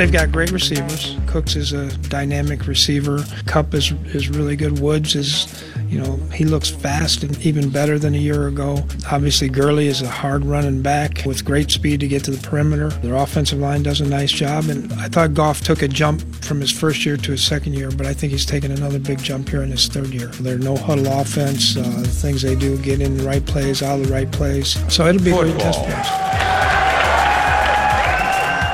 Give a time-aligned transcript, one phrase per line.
[0.00, 1.14] They've got great receivers.
[1.26, 3.22] Cooks is a dynamic receiver.
[3.44, 4.78] Kupp is is really good.
[4.80, 8.82] Woods is, you know, he looks fast and even better than a year ago.
[9.12, 12.88] Obviously, Gurley is a hard running back with great speed to get to the perimeter.
[12.88, 16.62] Their offensive line does a nice job, and I thought Goff took a jump from
[16.62, 19.50] his first year to his second year, but I think he's taken another big jump
[19.50, 20.28] here in his third year.
[20.28, 24.00] Their no huddle offense, uh, the things they do, get in the right plays, out
[24.00, 24.82] of the right plays.
[24.90, 26.79] So it'll be a great test for us.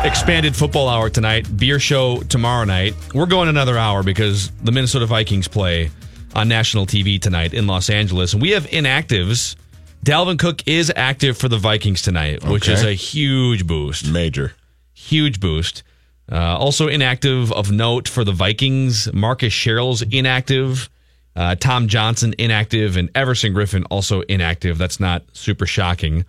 [0.04, 2.94] Expanded football hour tonight, beer show tomorrow night.
[3.12, 5.90] We're going another hour because the Minnesota Vikings play
[6.34, 8.32] on national TV tonight in Los Angeles.
[8.32, 9.56] And we have inactives.
[10.04, 12.74] Dalvin Cook is active for the Vikings tonight, which Okay.
[12.74, 14.06] is a huge boost.
[14.06, 14.52] Major.
[14.94, 15.82] Huge boost.
[16.30, 20.88] Uh, also inactive of note for the Vikings, Marcus Sherels's inactive.
[21.34, 24.78] Uh, Tom Johnson inactive and Everson Griffen also inactive.
[24.78, 26.24] That's not super shocking.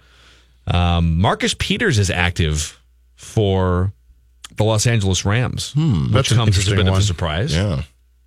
[0.65, 2.73] Um, Marcus Peters is active
[3.17, 3.91] for
[4.55, 7.53] the Los Angeles Rams, which that's comes as a bit of a surprise.
[7.53, 7.83] Yeah.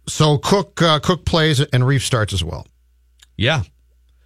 [0.06, 2.66] So Cook uh, Cook plays and Reiff starts as well.
[3.37, 3.62] Yeah.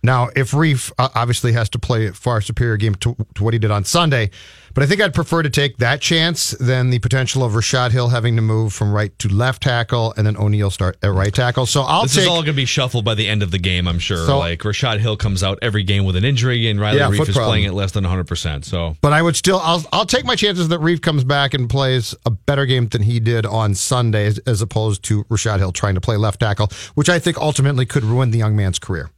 [0.02, 3.54] Now, if Reiff uh, obviously has to play a far superior game to, to what
[3.54, 4.30] he did on Sunday,
[4.74, 8.08] but I think I'd prefer to take that chance than the potential of Rashad Hill
[8.08, 11.66] having to move from right to left tackle and then O'Neill start at right tackle.
[11.66, 13.58] So I'll this take is all going to be shuffled by the end of the
[13.58, 14.26] game, I'm sure.
[14.26, 17.20] So- like Rashad Hill comes out every game with an injury, and Riley Yeah, Reiff
[17.28, 17.46] is problem.
[17.46, 18.64] playing at less than 100%.
[18.64, 21.70] So But I would still, I'll, I'll take my chances that Reiff comes back and
[21.70, 25.72] plays a better game than he did on Sunday, as, as opposed to Rashad Hill
[25.72, 29.10] trying to play left tackle, which I think ultimately could ruin the young man's career.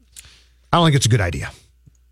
[0.72, 1.50] I don't think it's a good idea.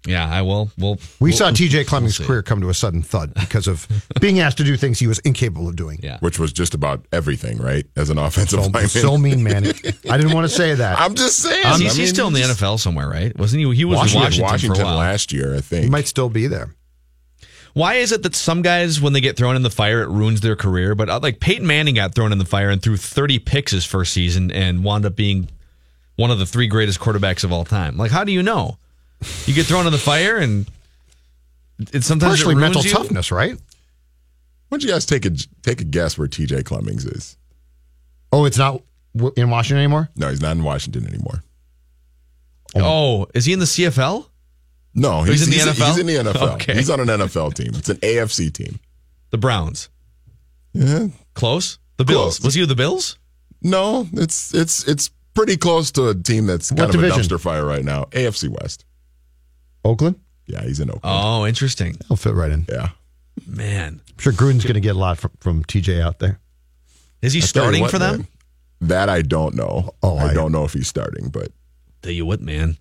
[0.06, 0.70] Yeah, I will.
[0.78, 1.84] We'll, We we'll- saw T.J.
[1.84, 2.24] Clemmings' see.
[2.24, 3.86] career come to a sudden thud because of
[4.20, 5.98] being asked to do things he was incapable of doing.
[6.02, 6.18] Yeah.
[6.20, 7.86] Which was just about everything, right?
[7.96, 8.88] As an offensive So, lineman.
[8.88, 9.64] so mean, man.
[10.10, 11.00] I didn't want to say that.
[11.00, 11.80] I'm just saying.
[11.80, 13.36] He's, I he's still in the just- NFL somewhere, right?
[13.38, 13.74] Wasn't he?
[13.74, 14.96] He was Washington, in Washington, Washington for a while.
[14.98, 15.84] last year, I think.
[15.84, 16.74] he might still be there.
[17.72, 20.40] Why is it that some guys, when they get thrown in the fire, it ruins
[20.42, 20.94] their career?
[20.94, 23.84] But uh, like Peyton Manning got thrown in the fire and threw 30 picks his
[23.84, 25.48] first season and wound up being
[26.14, 27.96] one of the three greatest quarterbacks of all time.
[27.96, 28.78] Like, how do you know?
[29.46, 30.66] You get thrown in the fire and
[31.92, 32.92] it sometimes Partially it ruins mental you?
[32.92, 33.54] toughness, right?
[33.54, 35.30] Why don't you guys take a
[35.62, 36.62] take a guess where T.J.
[36.62, 37.36] Clemmings is?
[38.32, 38.82] Oh, it's not
[39.36, 40.08] in Washington anymore?
[40.16, 41.42] No, he's not in Washington anymore.
[42.74, 44.26] Oh, oh is he in the CFL?
[44.94, 45.86] No, he's he's, in the NFL?
[45.86, 46.52] He's in the NFL.
[46.54, 46.74] Okay.
[46.74, 47.72] He's on an NFL team.
[47.74, 48.78] It's an AFC team.
[49.30, 49.88] The Browns.
[50.72, 51.08] Yeah.
[51.34, 51.78] Close?
[51.96, 52.38] The Bills.
[52.38, 52.44] Close.
[52.44, 53.18] Was he with the Bills?
[53.62, 57.20] No, it's it's it's pretty close to a team that's kind What of division?
[57.20, 58.04] a dumpster fire right now.
[58.10, 58.84] AFC West.
[59.84, 60.16] Oakland?
[60.46, 61.02] Yeah, he's in Oakland.
[61.04, 61.96] Oh, interesting.
[62.08, 62.66] He'll fit right in.
[62.68, 62.90] yeah.
[63.46, 64.00] Man.
[64.10, 66.38] I'm sure Gruden's going to get a lot from, from TJ out there.
[67.22, 68.16] Is he Tell you starting what, for them?
[68.18, 68.28] man,
[68.82, 69.94] that I don't know.
[70.02, 71.48] Oh, I, I- don't know if he's starting, but
[72.02, 72.76] Tell you what, man.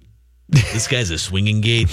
[0.50, 1.90] This guy's a swinging gate.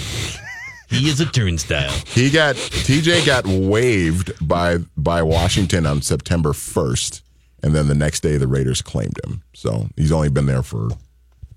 [0.89, 1.89] He is a turnstile.
[2.07, 7.23] he got TJ got waived by by Washington on September first,
[7.63, 9.41] and then the next day the Raiders claimed him.
[9.53, 10.89] So he's only been there for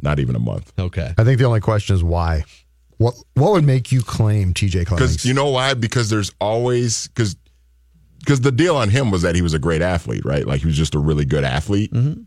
[0.01, 0.73] not even a month.
[0.79, 1.13] Okay.
[1.19, 2.45] I think the only question is why.
[2.99, 5.13] What what would make you claim TJ Clemmings?
[5.13, 5.75] Because you know why?
[5.75, 7.37] Because there's always because
[8.21, 10.47] because the deal on him was that he was a great athlete, right?
[10.47, 11.93] Like he was just a really good athlete.
[11.93, 12.23] Mm-hmm.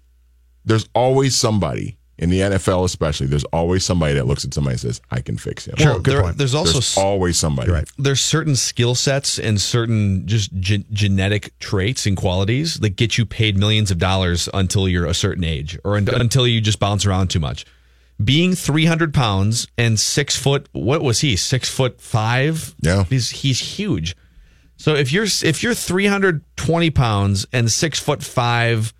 [0.66, 3.28] There's always somebody in the NFL, especially.
[3.28, 6.00] There's always somebody that looks at somebody and says, "I can fix him." Sure, Well,
[6.02, 6.38] good there- point.
[6.38, 7.72] there's also There's always somebody.
[7.72, 7.88] Right.
[7.98, 13.26] there's certain skill sets and certain just ge- genetic traits and qualities that get you
[13.26, 17.06] paid millions of dollars until you're a certain age or un- until you just bounce
[17.06, 17.66] around too much.
[18.24, 21.36] Being 300 pounds and six foot, what was he?
[21.36, 22.76] Six foot five.
[22.82, 23.04] Yeah.
[23.04, 24.16] he's he's huge.
[24.78, 28.94] So if you're if you're 320 pounds and six foot five,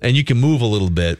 [0.00, 1.18] and you can move a little bit,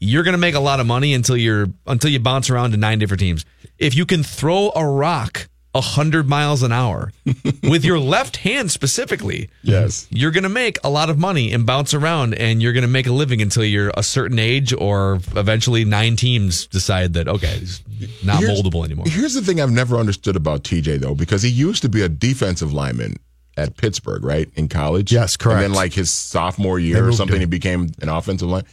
[0.00, 2.98] you're gonna make a lot of money until you're until you bounce around to nine
[2.98, 3.44] different teams.
[3.78, 7.12] If you can throw a rock 100 miles an hour
[7.62, 10.06] with your left hand specifically, Yes.
[10.10, 12.88] you're going to make a lot of money and bounce around and you're going to
[12.88, 17.58] make a living until you're a certain age or eventually nine teams decide that, okay,
[17.58, 17.82] he's
[18.24, 19.06] not Here's- moldable anymore.
[19.08, 22.08] Here's the thing I've never understood about TJ though, because he used to be a
[22.08, 23.16] defensive lineman
[23.56, 25.12] at Pittsburgh, right, in college.
[25.12, 25.62] Yes, correct.
[25.62, 27.40] And then like his sophomore year or something, him.
[27.42, 28.64] he became an offensive line.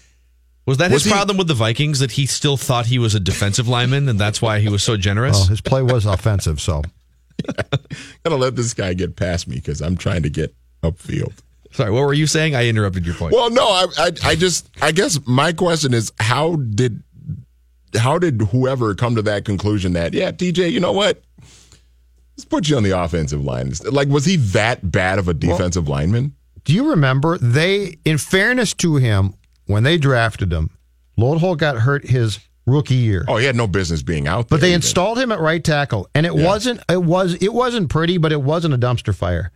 [0.65, 3.15] Was that Was his he- problem with the Vikings that he still thought he was
[3.15, 5.37] a defensive lineman and that's why he was so generous?
[5.37, 6.83] Well, his play was offensive, so
[8.23, 10.53] Gotta let this guy get past me because I'm trying to get
[10.83, 11.33] upfield.
[11.71, 12.53] Sorry, what were you saying?
[12.55, 13.33] I interrupted your point.
[13.33, 17.01] Well, no, I, I, I just, I guess my question is, how did,
[17.97, 21.21] how did whoever come to that conclusion that, yeah, TJ, you know what?
[22.37, 23.71] Let's put you on the offensive line.
[23.89, 26.35] Like, was he that bad of a defensive lineman?
[26.65, 29.33] Do you remember they, in fairness to him,
[29.65, 30.69] when they drafted him,
[31.17, 33.25] Loadholt got hurt his rookie year.
[33.27, 34.57] Oh, he had no business being out there.
[34.57, 34.77] But they even.
[34.77, 36.45] installed him at right tackle, and it Yeah.
[36.45, 39.51] wasn't it was it wasn't pretty, but it wasn't a dumpster fire.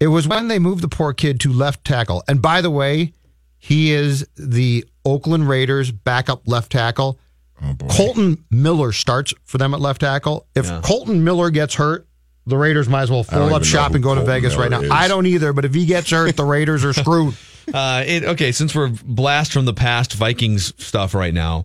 [0.00, 2.22] It was when they moved the poor kid to left tackle.
[2.28, 3.12] And by the way,
[3.58, 7.18] he is the Oakland Raiders backup left tackle.
[7.62, 7.74] Oh.
[7.88, 10.46] Kolton Miller starts for them at left tackle.
[10.54, 12.06] If Kolton Miller gets hurt,
[12.46, 14.80] the Raiders might as well fold up shop and go to Colton Vegas right now.
[14.82, 14.90] Is.
[14.90, 17.34] I don't either, but if he gets hurt, the Raiders are screwed.
[17.72, 21.64] Uh, it, okay, since we're blast from the past Vikings stuff right now,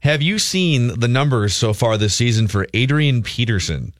[0.00, 3.94] have you seen the numbers so far this season for Adrian Peterson?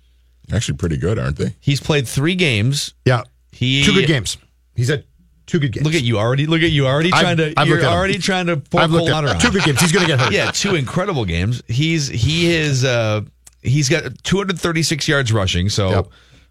[0.53, 1.55] Actually, pretty good, aren't they?
[1.61, 2.95] He's played three games.
[3.05, 3.25] Yeah.
[3.53, 4.37] He Two good games.
[4.77, 5.05] He's at
[5.47, 5.85] two good games.
[5.85, 6.47] Look at you already.
[6.47, 7.55] Look at you already I've- trying to.
[7.57, 7.91] I've you're at him.
[7.93, 9.39] already trying to pour I've cold at water on.
[9.41, 9.81] two good games.
[9.81, 10.33] He's going to get hurt.
[10.33, 11.63] Yeah, two incredible games.
[11.67, 13.23] He's he is uh
[13.63, 15.69] he's got 236 yards rushing.
[15.69, 16.07] So Yep.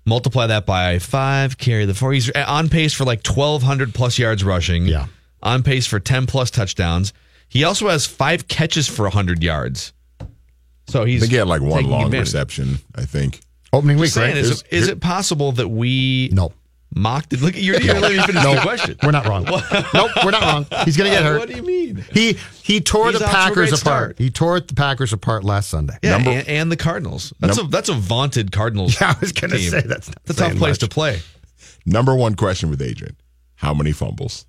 [0.07, 2.13] Multiply that by five, carry the four.
[2.13, 4.85] He's uh, on pace for like 1,200 plus yards rushing.
[4.85, 5.07] Yeah.
[5.43, 7.13] on pace for 10 plus touchdowns.
[7.49, 9.93] He also has five catches for 100 yards.
[10.87, 12.27] So I he's think he had like one long advantage.
[12.27, 13.41] reception, I think.
[13.73, 14.37] Opening week, Just saying, right?
[14.37, 16.51] is, Here's- it, is here- it possible that we No.
[16.95, 17.41] Mocked it?
[17.41, 18.97] Look, you're, you're letting me finish the question.
[19.03, 19.43] We're not wrong.
[19.45, 20.65] nope, we're not wrong.
[20.85, 21.39] He's going to get hurt.
[21.39, 22.03] What do you mean?
[22.11, 23.79] He he tore He's the off to a Packers apart.
[23.79, 24.17] start.
[24.19, 25.97] He tore the Packers apart last Sunday.
[26.01, 27.33] Yeah, Number- and, and the Cardinals.
[27.39, 28.97] That's Num- a that's a vaunted Cardinals.
[29.01, 30.79] Yeah, I was going to say that's not It's a tough place much.
[30.79, 31.19] to play.
[31.85, 33.15] Number one question with Adrian:
[33.55, 34.45] How many fumbles?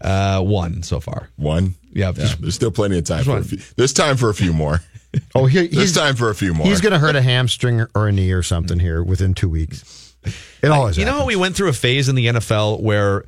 [0.00, 1.28] Uh, one so far.
[1.36, 1.74] One.
[1.92, 3.24] Yeah, Yeah, there's still plenty of time.
[3.24, 3.58] For a few.
[3.76, 4.80] There's time for a few more.
[5.34, 6.68] Oh, he, There's he's time for a few more.
[6.68, 10.09] he's going to hurt a hamstring or a knee or something here within two weeks.
[10.24, 13.24] It always You know how we went through a phase in the NFL where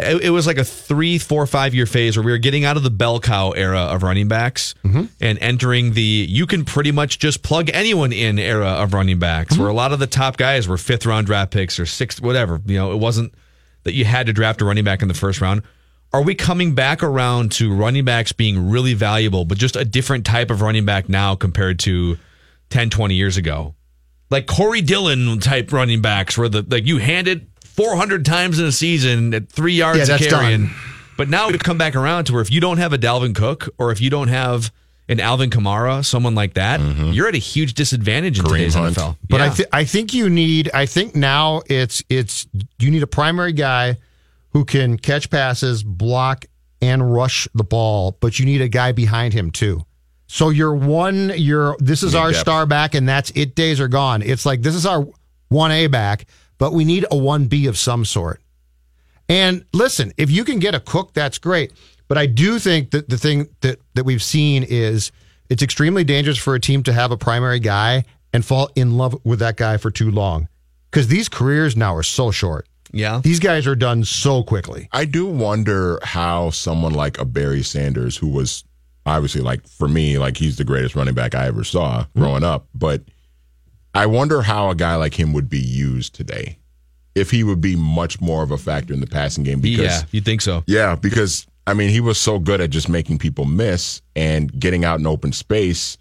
[0.00, 2.76] it, it was like a three, four, five year phase where we were getting out
[2.78, 5.04] of the bell cow era of running backs Mm-hmm.
[5.20, 9.52] and entering the you can pretty much just plug anyone in era of running backs,
[9.54, 9.62] Mm-hmm.
[9.62, 12.60] where a lot of the top guys were fifth round draft picks or sixth, whatever.
[12.64, 13.34] You know, it wasn't
[13.84, 15.62] that you had to draft a running back in the first round.
[16.14, 20.24] Are we coming back around to running backs being really valuable, but just a different
[20.24, 22.16] type of running back now compared to
[22.70, 23.74] 10, 20 years ago?
[24.30, 28.66] Like Corey Dillon type running backs, where the like you hand it 400 times in
[28.66, 30.56] a season at three yards Yeah, a that's carry.
[30.56, 30.70] done.
[31.16, 33.68] But now we've come back around to where if you don't have a Dalvin Cook
[33.78, 34.72] or if you don't have
[35.08, 37.12] an Alvin Kamara, someone like that, mm-hmm.
[37.12, 38.94] you're at a huge disadvantage in Kareem today's Hunt.
[38.96, 39.16] NFL.
[39.28, 39.50] But I Yeah.
[39.50, 42.46] think I think you need I think now it's it's
[42.78, 43.96] you need a primary guy
[44.50, 46.44] who can catch passes, block
[46.80, 49.84] and rush the ball, but you need a guy behind him too.
[50.28, 52.40] So you're one you're this is our depth.
[52.40, 54.22] star back and that's it days are gone.
[54.22, 55.08] It's like this is our
[55.50, 56.26] 1A back,
[56.58, 58.40] but we need a 1B of some sort.
[59.28, 61.72] And listen, if you can get a cook, that's great.
[62.08, 65.12] But I do think that the thing that, that we've seen is
[65.50, 69.18] it's extremely dangerous for a team to have a primary guy and fall in love
[69.24, 70.48] with that guy for too long.
[70.90, 72.66] Because these careers now are so short.
[72.92, 73.20] yeah.
[73.22, 74.88] These guys are done so quickly.
[74.92, 78.64] I do wonder how someone like a Barry Sanders, who was
[79.08, 82.68] obviously like for me, like he's the greatest running back I ever saw growing up,
[82.74, 83.02] but
[83.94, 86.58] I wonder how a guy like him would be used today.
[87.14, 90.02] If he would be much more of a factor in the passing game because yeah,
[90.12, 90.62] you'd think so.
[90.66, 94.84] Yeah, because I mean, he was so good at just making people miss and getting
[94.84, 95.98] out in open space.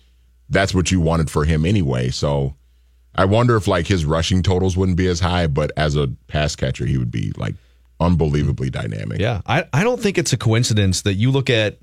[0.50, 2.10] That's what you wanted for him anyway.
[2.10, 2.56] So
[3.16, 6.56] I wonder if like his rushing totals wouldn't be as high, but as a pass
[6.56, 7.56] catcher, he would be like
[8.00, 9.20] unbelievably dynamic.
[9.20, 11.80] Yeah, I, I don't think it's a coincidence that you look at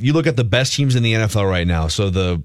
[0.00, 1.88] you look at the best teams in the NFL right now.
[1.88, 2.42] So the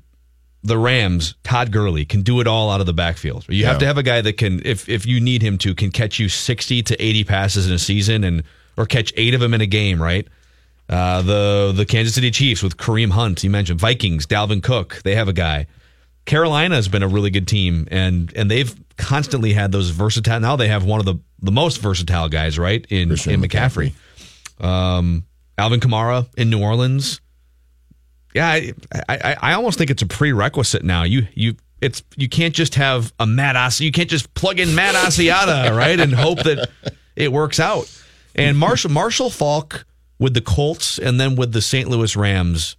[0.64, 3.46] the Rams, Todd Gurley can do it all out of the backfield.
[3.48, 5.92] You have to have a guy that can, if if you need him to, can
[5.92, 8.44] catch you sixty to eighty passes in a season and
[8.76, 10.28] or catch eight of them in a game, right?
[10.90, 15.16] Uh, the the Kansas City Chiefs with Kareem Hunt, you mentioned Vikings, Dalvin Cook, they
[15.16, 15.68] have a guy.
[16.26, 20.40] Carolina has been a really good team, and and they've constantly had those versatile.
[20.40, 22.86] Now they have one of the the most versatile guys, right?
[22.90, 23.94] In Christian in McCaffrey,
[24.60, 25.26] um,
[25.58, 27.22] Alvin Kamara in New Orleans.
[28.36, 28.74] Yeah, I,
[29.10, 31.04] I I almost think it's a prerequisite now.
[31.04, 34.76] You you it's you can't just have a Matt As- you can't just plug in
[34.76, 36.70] Matt Asiata, right, and hope that
[37.16, 37.90] it works out.
[38.36, 39.86] And Marshall Marshall Faulk
[40.20, 41.90] with the Colts and then with the St.
[41.90, 42.76] Louis Rams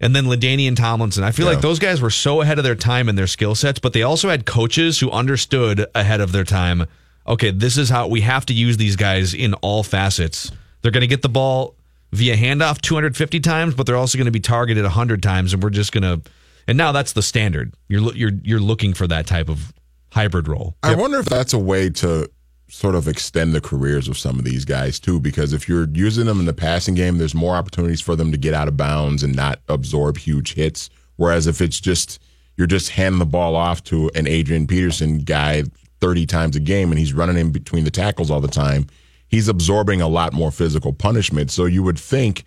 [0.00, 1.24] and then LaDainian Tomlinson.
[1.24, 1.52] I feel Yeah.
[1.52, 4.02] like those guys were so ahead of their time in their skill sets, but they
[4.02, 6.84] also had coaches who understood ahead of their time.
[7.26, 10.50] Okay, this is how we have to use these guys in all facets.
[10.82, 11.74] They're going to get the ball
[12.14, 15.70] via handoff 250 times, but they're also going to be targeted 100 times, and we're
[15.70, 16.30] just going to.
[16.66, 17.74] And now that's the standard.
[17.88, 19.74] You're you're you're looking for that type of
[20.12, 20.76] hybrid role.
[20.82, 22.30] I wonder if that's a way to
[22.68, 26.24] sort of extend the careers of some of these guys too, because if you're using
[26.24, 29.22] them in the passing game, there's more opportunities for them to get out of bounds
[29.22, 30.88] and not absorb huge hits.
[31.16, 32.20] Whereas if it's just
[32.56, 35.64] you're just handing the ball off to an Adrian Peterson guy
[36.00, 38.86] 30 times a game and he's running in between the tackles all the time,
[39.28, 41.50] he's absorbing a lot more physical punishment.
[41.50, 42.44] So you would think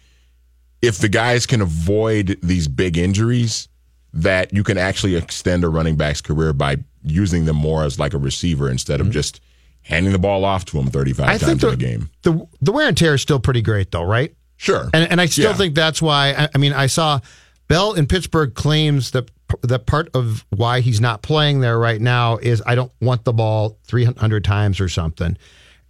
[0.82, 3.68] if the guys can avoid these big injuries,
[4.14, 8.14] that you can actually extend a running back's career by using them more as like
[8.14, 9.14] a receiver instead of mm-hmm.
[9.14, 9.42] just
[9.84, 12.10] handing the ball off to him 35 I times think in a game.
[12.24, 14.36] the the wear and tear is still pretty great though, right?
[14.58, 14.90] Sure.
[14.94, 15.58] And and I still Yeah.
[15.58, 16.34] think that's why.
[16.34, 17.20] I, I mean, I saw
[17.68, 19.30] Bell in Pittsburgh claims that
[19.64, 23.34] that part of why he's not playing there right now is I don't want the
[23.34, 25.38] ball 300 times or something.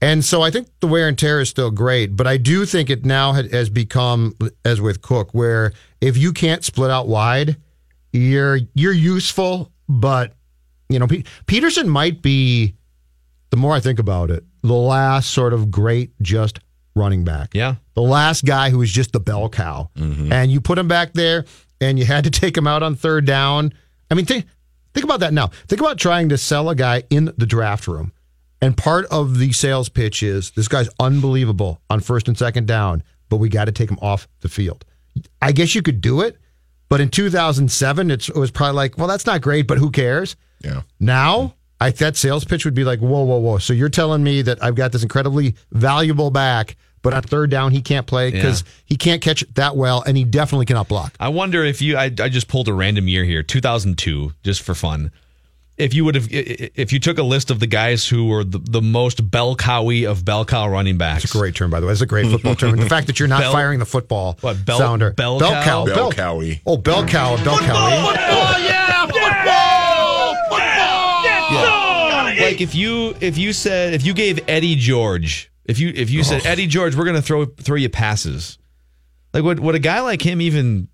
[0.01, 2.89] And so I think the wear and tear is still great, but I do think
[2.89, 7.57] it now has become as with Cook, where if you can't split out wide,
[8.13, 10.33] you're you're useful, but
[10.89, 12.75] you know Pe- Peterson might be.
[13.49, 16.59] The more I think about it, the last sort of great just
[16.95, 17.75] running back Yeah.
[17.93, 19.89] the last guy who was just the bell cow.
[19.95, 20.31] Mm-hmm.
[20.33, 21.45] And you put him back there
[21.79, 23.71] and you had to take him out on third down.
[24.11, 24.45] I mean, think,
[24.93, 25.47] think about that now.
[25.67, 28.11] Think about trying to sell a guy in the draft room.
[28.61, 33.03] And part of the sales pitch is this guy's unbelievable on first and second down,
[33.29, 34.83] but we got to take him off the field.
[35.41, 36.37] I guess you could do it,
[36.89, 40.35] but in 2007, it's, it was probably like, well, that's not great, but who cares?
[40.63, 40.81] yeah.
[40.99, 43.57] Now, I, that sales pitch would be like, whoa, whoa, whoa.
[43.59, 47.71] So you're telling me that I've got this incredibly valuable back, but on third down,
[47.71, 51.15] he can't play because he can't catch it that well, and he definitely cannot block.
[51.19, 51.95] I wonder if you.
[51.95, 55.11] I, I just pulled a random year here, 2002, just for fun.
[55.77, 58.25] If you would have, i- i- if you took a list of the guys who
[58.25, 61.69] were the, the most bell cowy of bell cow running backs, It's a great term,
[61.69, 61.91] by the way.
[61.91, 62.75] It's a great football term.
[62.77, 65.11] The fact that you're not Bell- firing the football What, bell- sounder.
[65.11, 65.85] bell bell cow?
[65.85, 65.85] cow.
[65.85, 66.61] Bell cowy.
[66.65, 67.35] Oh, bell cow.
[67.43, 68.13] Bell cow.
[71.49, 72.33] Oh.
[72.39, 76.23] like if you if you said if you gave Eddie George if you if you
[76.23, 78.57] said Eddie George we're gonna throw throw you passes
[79.33, 80.87] like would would a guy like him even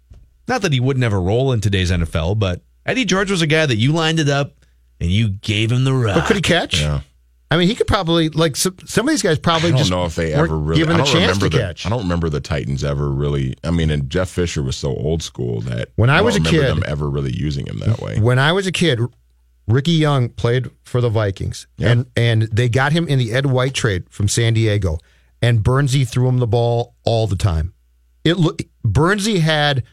[0.48, 3.66] not that he would never roll in today's NFL but Eddie George was a guy
[3.66, 4.54] that you lined it up
[5.04, 6.82] and you gave him the rock But could he catch?
[6.82, 7.02] Yeah.
[7.52, 9.92] I mean, he could probably, like, some, some of these guys probably I don't just
[9.92, 11.86] know if they ever really given I the don't chance to remember the, catch.
[11.86, 13.54] I don't remember the Titans ever really.
[13.64, 16.40] I mean, and Jeff Fisher was so old school that When I don't was a
[16.40, 18.18] remember kid- them ever really using him that way.
[18.20, 19.00] When I was a kid,
[19.68, 21.92] Ricky Young played for the Vikings, Yeah.
[21.92, 24.98] and and they got him in the Ed White trade from San Diego,
[25.42, 27.74] and Burnsie threw him the ball all the time.
[28.26, 29.84] It lo- Burnsie had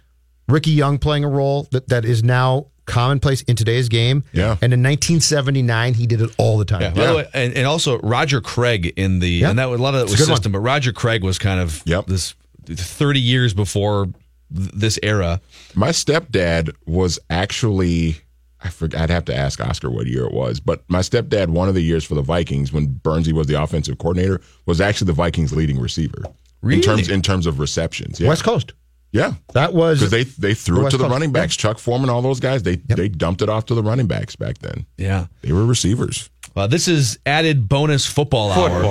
[0.49, 4.25] Ricky Young playing a role that, that is now commonplace in today's game.
[4.33, 4.57] Yeah.
[4.63, 6.83] and in 1979 he did it all the time.
[6.83, 9.51] Yeah, by the way, and, and also Roger Craig in the Yeah.
[9.51, 10.37] and that was- a lot of that It's was good one.
[10.37, 12.07] system, but Roger Craig was kind of Yep.
[12.07, 12.35] this
[12.67, 14.07] thirty years before
[14.55, 15.41] th- this era.
[15.75, 18.17] My stepdad was actually
[18.63, 19.01] I forgot.
[19.01, 21.81] I'd have to ask Oscar what year it was, but my stepdad, one of the
[21.81, 25.79] years for the Vikings when Burnsie was the offensive coordinator, was actually the Vikings' leading
[25.81, 26.25] receiver
[26.61, 26.77] Really?
[26.77, 28.21] in terms in terms of receptions.
[28.21, 28.75] Yeah, West Coast.
[29.13, 31.57] Yeah, That was because they they threw The it to the Coast, running backs.
[31.57, 34.59] Chuck Foreman, all those guys, they they dumped it off to the running backs back
[34.59, 34.87] then.
[34.97, 35.27] Yeah.
[35.43, 36.31] They were receivers.
[36.55, 38.83] Well, this is added bonus football, hour.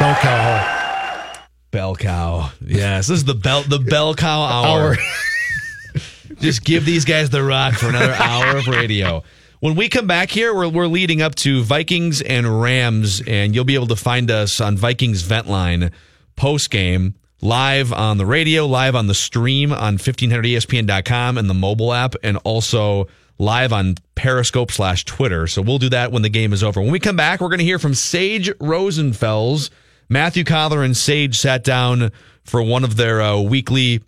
[0.00, 1.40] Bell cow.
[1.70, 2.50] Bell cow.
[2.64, 4.94] Yes, this is the bell the bell cow hour.
[4.94, 4.96] Hour.
[6.40, 9.22] Just give these guys the rock for another hour of radio.
[9.60, 13.64] When we come back here, we're, we're leading up to Vikings and Rams, and you'll
[13.64, 15.90] be able to find us on Vikings Vent Line
[16.36, 21.92] post game, live on the radio, live on the stream on 1500ESPN.com and the mobile
[21.92, 23.06] app, and also
[23.38, 25.46] live on Periscope slash Twitter.
[25.46, 26.80] So we'll do that when the game is over.
[26.80, 29.68] When we come back, we're going to hear from Sage Rosenfels.
[30.08, 32.12] Matthew Coller and Sage sat down
[32.44, 34.02] for one of their uh, weekly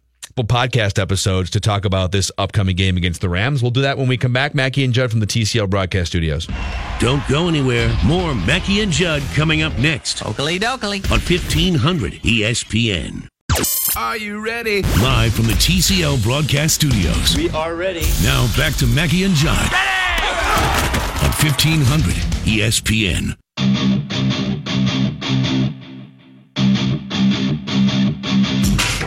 [0.45, 3.63] podcast episodes to talk about this upcoming game against the Rams.
[3.63, 4.55] We'll do that when we come back.
[4.55, 6.47] Mackey and Judd from the TCL broadcast studios.
[6.99, 7.95] Don't go anywhere.
[8.05, 11.05] More Mackey and Judd coming up next Oakley dokley.
[11.11, 13.29] on 1500 ESPN.
[13.97, 14.83] Are you ready?
[15.01, 17.35] Live from the TCL broadcast studios.
[17.37, 18.05] We are ready.
[18.23, 19.73] Now back to Mackey and Judd
[21.23, 22.15] on 1500
[22.45, 23.37] ESPN.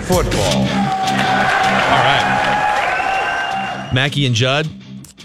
[0.07, 0.88] Football.
[3.93, 4.67] Mackey and Judd.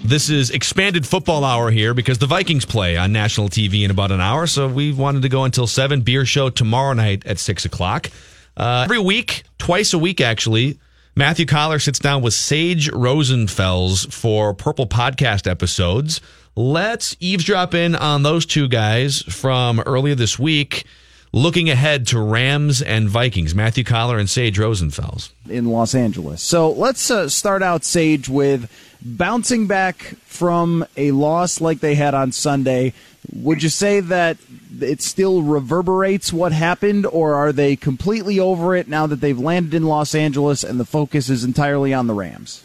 [0.02, 4.10] This is expanded football hour here because the Vikings play on national TV in about
[4.10, 4.46] an hour.
[4.46, 6.00] So we wanted to go until 7.
[6.02, 8.10] Beer show tomorrow night at 6 o'clock.
[8.56, 10.78] Uh, every week, twice a week actually,
[11.16, 16.20] Matthew Coller sits down with Sage Rosenfels for Purple Podcast episodes.
[16.56, 20.84] Let's eavesdrop in on those two guys from earlier this week,
[21.34, 23.56] looking ahead to Rams and Vikings.
[23.56, 25.30] Matthew Coller and Sage Rosenfels.
[25.48, 26.40] in Los Angeles.
[26.40, 28.70] So let's uh, start out, Sage, with
[29.02, 32.92] bouncing back from a loss like they had on Sunday.
[33.32, 34.36] Would you say that
[34.80, 39.74] it still reverberates what happened, or are they completely over it now that they've landed
[39.74, 42.63] in Los Angeles and the focus is entirely on the Rams?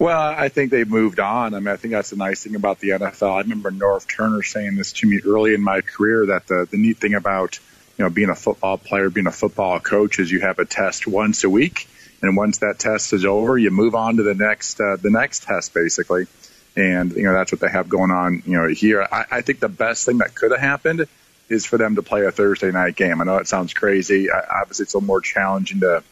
[0.00, 1.52] Well, I think they've moved on.
[1.52, 3.34] I mean, I think that's the nice thing about the NFL.
[3.34, 6.78] I remember Norv Turner saying this to me early in my career that the, the
[6.78, 7.58] neat thing about
[7.98, 11.06] you know being a football player, being a football coach, is you have a test
[11.06, 11.86] once a week,
[12.22, 15.42] and once that test is over, you move on to the next uh, the next
[15.42, 16.26] test, basically.
[16.76, 18.42] And you know that's what they have going on.
[18.46, 21.04] You know here, I, I think the best thing that could have happened
[21.50, 23.20] is for them to play a Thursday night game.
[23.20, 24.30] I know it sounds crazy.
[24.30, 26.02] I, obviously, it's a little more challenging to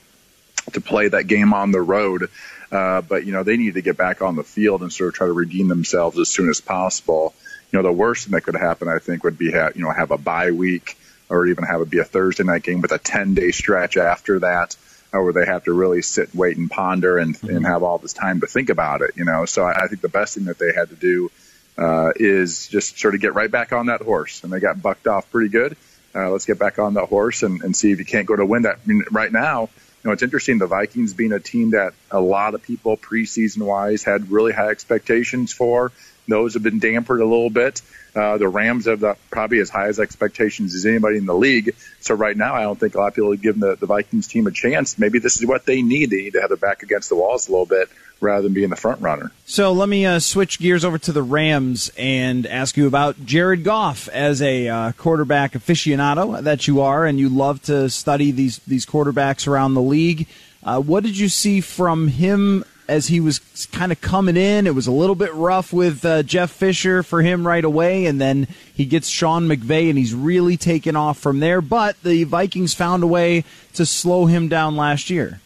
[0.73, 2.28] to play that game on the road.
[2.70, 5.14] Uh, but you know they need to get back on the field and sort of
[5.14, 7.34] try to redeem themselves as soon as possible.
[7.72, 9.90] You know the worst thing that could happen, I think, would be have you know
[9.90, 10.96] have a bye week
[11.30, 14.38] or even have it be a Thursday night game with a 10 day stretch after
[14.38, 14.76] that.
[15.12, 18.14] uh, Where they have to really sit, wait, and ponder, and, and have all this
[18.14, 19.44] time to think about it, you know.
[19.44, 21.30] So I, I think the best thing that they had to do
[21.76, 25.06] uh, is just sort of get right back on that horse, and they got bucked
[25.06, 25.76] off pretty good.
[26.14, 28.44] Uh, let's get back on that horse and, and see if you can't go to
[28.46, 28.76] win that.
[28.82, 29.68] I mean, right now,
[30.02, 30.59] you know, it's interesting.
[30.59, 34.69] The Vikings being a team that a lot of people preseason wise had really high
[34.69, 35.93] expectations for.
[36.28, 37.82] Those have been dampered a little bit.
[38.14, 41.75] Uh, the Rams have the, probably as high as expectations as anybody in the league.
[42.00, 44.28] So right now, I don't think a lot of people have given the, the Vikings
[44.28, 44.99] team a chance.
[44.99, 46.11] Maybe this is what they need.
[46.11, 47.88] They need to have their back against the walls a little bit
[48.20, 49.30] rather than being the front runner.
[49.47, 53.64] So let me uh, switch gears over to the Rams and ask you about Jared
[53.64, 58.58] Goff as a uh, quarterback aficionado that you are, and you love to study these
[58.60, 60.26] these quarterbacks around the league.
[60.62, 63.40] Uh, what did you see from him as he was
[63.72, 64.66] kind of coming in?
[64.66, 68.20] It was a little bit rough with uh, Jeff Fisher for him right away, and
[68.20, 71.60] then he gets Sean McVay, and he's really taken off from there.
[71.60, 75.40] But the Vikings found a way to slow him down last year.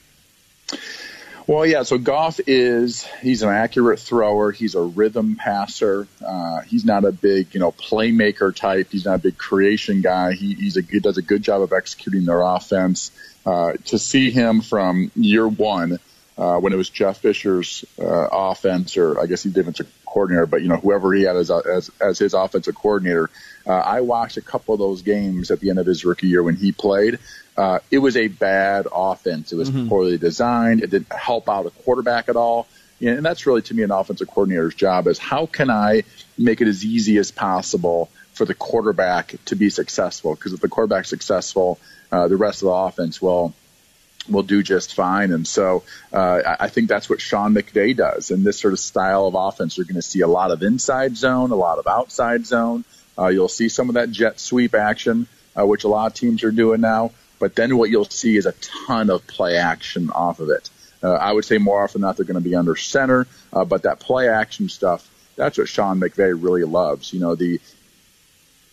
[1.46, 1.82] Well, yeah.
[1.82, 4.52] So Goff is he's an accurate thrower.
[4.52, 6.06] He's a rhythm passer.
[6.24, 8.88] Uh, he's not a big you know playmaker type.
[8.90, 10.32] He's not a big creation guy.
[10.32, 13.10] He, he's a he does a good job of executing their offense.
[13.44, 15.98] Uh, to see him from year one,
[16.36, 20.62] uh, when it was Jeff Fisher's uh, offense, or I guess he defensive coordinator, but
[20.62, 23.30] you know whoever he had as as, as his offensive coordinator,
[23.66, 26.42] uh, I watched a couple of those games at the end of his rookie year
[26.42, 27.18] when he played.
[27.56, 29.52] Uh, it was a bad offense.
[29.52, 30.82] It was poorly designed.
[30.82, 32.66] It didn't help out a quarterback at all.
[33.00, 36.04] And that's really, to me, an offensive coordinator's job is how can I
[36.38, 40.34] make it as easy as possible for the quarterback to be successful?
[40.34, 41.78] Because if the quarterback's successful,
[42.10, 43.54] uh, the rest of the offense will
[44.28, 45.32] will do just fine.
[45.32, 45.82] And so
[46.12, 48.30] uh, I- think that's what Sean McVay does.
[48.30, 51.16] In this sort of style of offense, you're going to see a lot of inside
[51.16, 52.84] zone, a lot of outside zone.
[53.18, 55.26] Uh, you'll see some of that jet sweep action,
[55.58, 57.10] uh, which a lot of teams are doing now.
[57.38, 58.52] But then what you'll see is a
[58.86, 60.70] ton of play action off of it.
[61.02, 63.64] Uh, I would say more often than not they're going to be under center, uh,
[63.64, 67.12] but that play action stuff, that's what Sean McVay really loves.
[67.12, 67.60] You know, the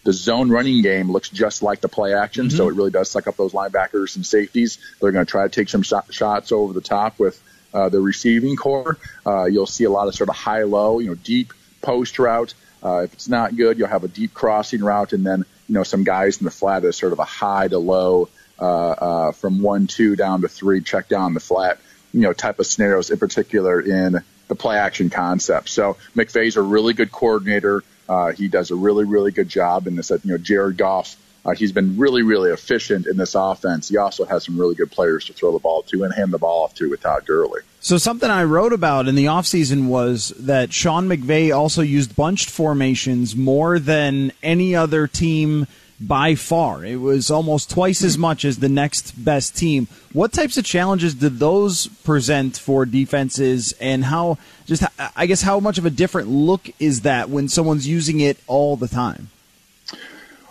[0.09, 3.27] the zone running game looks just like the play action, so it really does suck
[3.27, 4.79] up those linebackers and safeties.
[4.99, 7.39] They're going to try to take some shot, shots over the top with
[7.75, 8.97] uh, the receiving corps.
[9.23, 12.55] Uh, you'll see a lot of sort of high low, you know, deep post route.
[12.83, 15.83] Uh, if it's not good, you'll have a deep crossing route, and then you know
[15.83, 19.61] some guys in the flat is sort of a high to low uh, uh, from
[19.61, 21.77] one two down to three, check down the flat,
[22.13, 25.69] you know, type of scenarios in particular in the play action concept.
[25.69, 27.83] So McVay's a really good coordinator.
[28.09, 30.09] Uh, he does a really, really good job in this.
[30.09, 33.87] You know, Jared Goff, uh, he's been really, really efficient in this offense.
[33.87, 36.39] He also has some really good players to throw the ball to and hand the
[36.39, 37.61] ball off to with Todd Gurley.
[37.79, 42.49] So something I wrote about in the offseason was that Sean McVay also used bunched
[42.49, 45.67] formations more than any other team
[45.99, 46.85] by far.
[46.85, 49.87] It was almost twice as much as the next best team.
[50.13, 54.83] What types of challenges did those present for defenses and how just
[55.15, 58.75] I guess how much of a different look is that when someone's using it all
[58.75, 59.29] the time?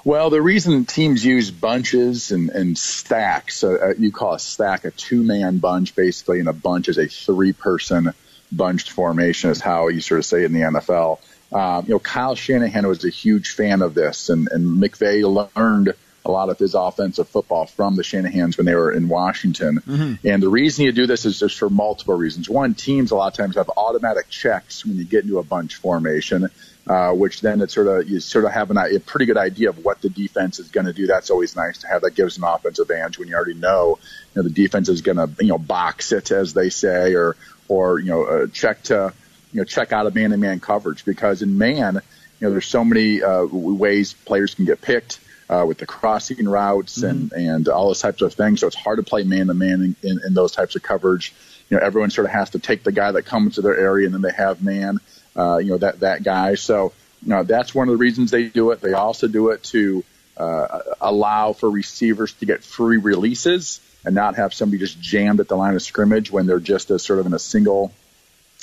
[0.04, 4.90] Well, the reason teams use bunches and, and stacks, uh, you call a stack a
[4.90, 8.12] two man bunch basically, and a bunch is a three person
[8.50, 11.18] bunched formation, is how you sort of say it in the NFL.
[11.52, 15.22] Um, you know, Kyle Shanahan was a huge fan of this, and, and McVay
[15.56, 19.80] learned a lot of his offensive football from the Shanahans when they were in Washington.
[20.24, 22.50] And the reason you do this is just for multiple reasons.
[22.50, 25.76] One, teams a lot of times have automatic checks when you get into a bunch
[25.76, 26.48] formation,
[26.86, 29.70] uh, which then it sort of you sort of have an, a pretty good idea
[29.70, 31.06] of what the defense is going to do.
[31.06, 32.02] That's always nice to have.
[32.02, 33.98] That gives an offensive advantage when you already know,
[34.34, 37.36] you know the defense is going to you know box it as they say, or
[37.68, 39.14] or you know uh, check to
[39.52, 43.22] you know check out of man-to-man coverage because in man, you know there's so many
[43.22, 48.00] uh, ways players can get picked uh, with the crossing routes and and all those
[48.00, 48.60] types of things.
[48.60, 51.34] So it's hard to play man-to-man in, in, in those types of coverage.
[51.70, 54.06] You know everyone sort of has to take the guy that comes to their area
[54.06, 54.98] and then they have man,
[55.36, 56.54] uh, you know that that guy.
[56.54, 58.80] So you know that's one of the reasons they do it.
[58.80, 60.04] They also do it to
[60.36, 65.48] uh, allow for receivers to get free releases and not have somebody just jammed at
[65.48, 67.92] the line of scrimmage when they're just a, sort of in a single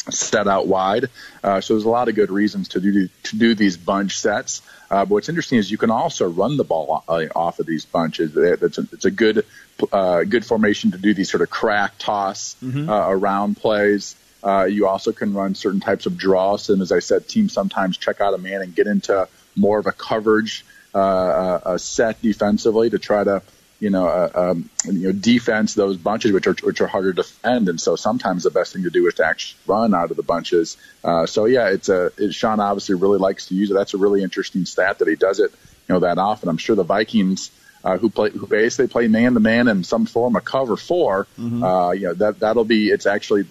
[0.10, 1.10] set out wide.
[1.44, 4.62] Uh, so there's a lot of good reasons to do to do these bunch sets.
[4.90, 7.86] Uh, but what's interesting is you can also run the ball uh, off of these
[7.86, 8.36] bunches.
[8.36, 9.46] It's a, it's a good
[9.92, 12.56] uh, good formation to do these sort of crack toss
[12.90, 14.16] uh, around plays.
[14.44, 17.98] Uh, you also can run certain types of draws, and as I said, teams sometimes
[17.98, 20.64] check out a man and get into more of a coverage
[20.94, 23.42] a set defensively to try to
[23.80, 27.18] you know, uh, um, you know, defense those bunches which are which are harder to
[27.18, 30.18] defend, and so sometimes the best thing to do is to actually run out of
[30.18, 30.78] the bunches.
[31.04, 33.74] Uh, so yeah, it's a it, Sean obviously really likes to use it.
[33.74, 36.50] That's a really interesting stat that he does it, you know, that often.
[36.50, 37.52] I'm sure the Vikings.
[37.84, 41.28] Uh, who play who basically play man to man in some form of cover 4
[41.64, 43.44] uh, you know that that'll be it's actually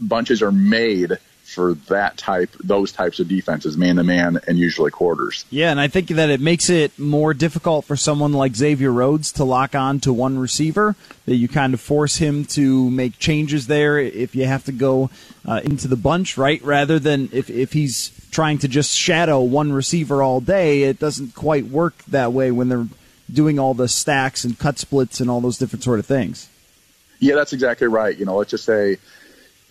[0.00, 1.18] bunches are made
[1.52, 5.80] for that type those types of defenses man to man and usually quarters Yeah, and
[5.80, 9.74] I think that it makes it more difficult for someone like Xavier Rhodes to lock
[9.74, 10.96] on to one receiver.
[11.26, 15.10] That you kind of force him to make changes there if you have to go
[15.46, 16.62] uh, into the bunch, right?
[16.62, 21.34] Rather than if, if he's trying to just shadow one receiver all day, it doesn't
[21.34, 22.88] quite work that way when they're
[23.32, 26.48] doing all the stacks and cut splits and all those different sort of things.
[27.20, 28.16] Yeah, that's exactly right.
[28.16, 28.98] You know, let's just say,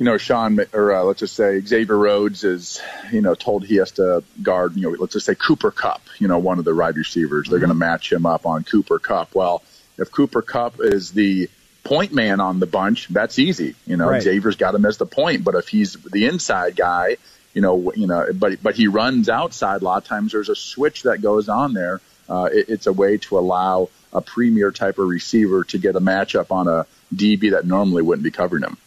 [0.01, 3.75] you know, Sean, or uh, let's just say Xavier Rhodes is, you know, told he
[3.75, 6.73] has to guard, you know, let's just say Cooper Kupp, you know, one of the
[6.73, 7.47] wide receivers.
[7.47, 9.35] They're going to match him up on Cooper Kupp.
[9.35, 9.61] Well,
[9.99, 11.51] if Cooper Kupp is the
[11.83, 13.75] point man on the bunch, that's easy.
[13.85, 14.23] You know, Right.
[14.23, 17.17] Xavier's got him as the point, but if he's the inside guy,
[17.53, 19.83] you know, you know, but but he runs outside.
[19.83, 22.01] A lot of times there's a switch that goes on there.
[22.27, 26.01] Uh, it, it's a way to allow a premier type of receiver to get a
[26.01, 28.77] matchup on a DB that normally wouldn't be covering him.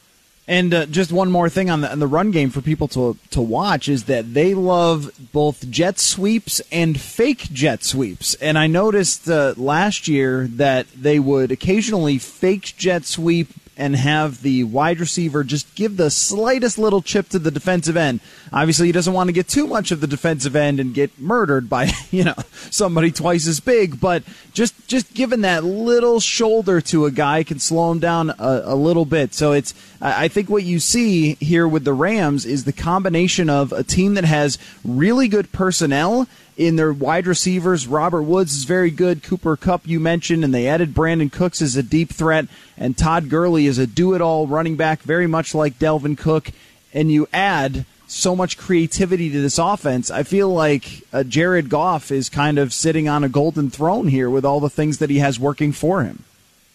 [0.47, 3.17] And uh, just one more thing on the, on the run game for people to
[3.31, 8.35] to watch is that they love both jet sweeps and fake jet sweeps.
[8.35, 14.43] And I noticed uh, last year that they would occasionally fake jet sweep and have
[14.43, 18.21] the wide receiver just give the slightest little chip to the defensive end.
[18.53, 21.69] Obviously, he doesn't want to get too much of the defensive end and get murdered
[21.69, 22.35] by you know
[22.71, 27.59] somebody twice as big, but just just giving that little shoulder to a guy can
[27.59, 29.35] slow him down a, a little bit.
[29.35, 33.51] So it's I I think what you see here with the Rams is the combination
[33.51, 37.87] of a team that has really good personnel in their wide receivers.
[37.87, 39.23] Robert Woods is very good.
[39.23, 43.29] Cooper Kupp, you mentioned, and they added Brandin Cooks as a deep threat, and Todd
[43.29, 46.51] Gurley is a do it all running back, very much like Dalvin Cook.
[46.93, 50.11] And you add so much creativity to this offense.
[50.11, 54.31] I feel like uh, Jared Goff is kind of sitting on a golden throne here
[54.31, 56.25] with all the things that he has working for him.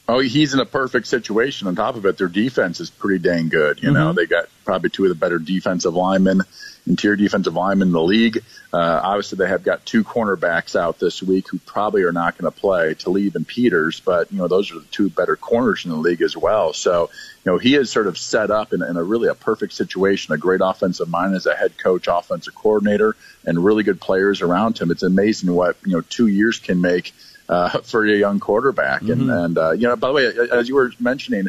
[0.10, 1.68] Oh, he's in a perfect situation.
[1.68, 3.84] On top of it, their defense is pretty dang good.
[3.84, 6.42] You know, they got probably two of the better defensive linemen,
[6.90, 8.44] interior defensive linemen in the league.
[8.74, 12.52] Uh, obviously, they have got two cornerbacks out this week who probably are not going
[12.52, 14.00] to play, Talib and Peters.
[14.00, 16.74] But you know, those are the two better corners in the league as well.
[16.74, 17.10] So,
[17.46, 20.34] you know, he is sort of set up in, in a really a perfect situation.
[20.34, 24.80] A great offensive mind as a head coach, offensive coordinator, and really good players around
[24.80, 24.92] him.
[24.92, 27.14] It's amazing what you know two years can make
[27.48, 29.02] uh, for a young quarterback.
[29.02, 31.48] And, and uh, you know, by the way, as you were mentioning,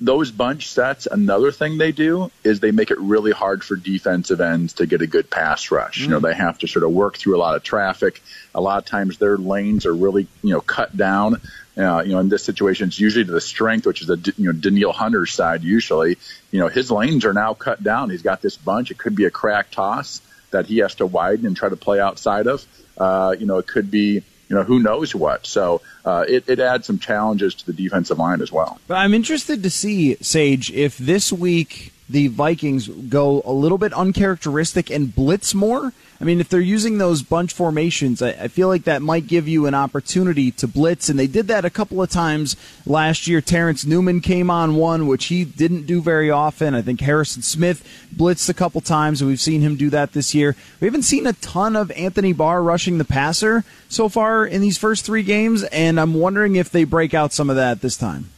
[0.00, 4.40] those bunch sets, another thing they do is they make it really hard for defensive
[4.40, 6.00] ends to get a good pass rush.
[6.00, 8.20] You know, they have to sort of work through a lot of traffic.
[8.54, 11.40] A lot of times their lanes are really, you know, cut down.
[11.76, 14.46] Uh, you know, in this situation, it's usually to the strength, which is a you
[14.46, 15.62] know Danielle Hunter's side.
[15.62, 16.18] Usually,
[16.50, 18.10] you know, his lanes are now cut down.
[18.10, 18.90] He's got this bunch.
[18.90, 22.00] It could be a crack toss that he has to widen and try to play
[22.00, 22.64] outside of.
[22.96, 24.22] Uh, you know, it could be
[24.54, 25.46] you know who knows what.
[25.46, 28.78] So uh, it, it adds some challenges to the defensive line as well.
[28.86, 33.92] But I'm interested to see, Sage, if this week the Vikings go a little bit
[33.92, 35.92] uncharacteristic and blitz more.
[36.20, 39.48] I mean, if they're using those bunch formations, I, I, feel like that might give
[39.48, 41.08] you an opportunity to blitz.
[41.08, 43.40] And they did that a couple of times last year.
[43.40, 46.74] Terrence Newman came on one, which he didn't do very often.
[46.74, 50.34] I think Harrison Smith blitzed a couple times, and we've seen him do that this
[50.34, 50.54] year.
[50.80, 54.78] We haven't seen a ton of Anthony Barr rushing the passer so far in these
[54.78, 58.30] first three games, and I'm wondering if they break out some of that this time.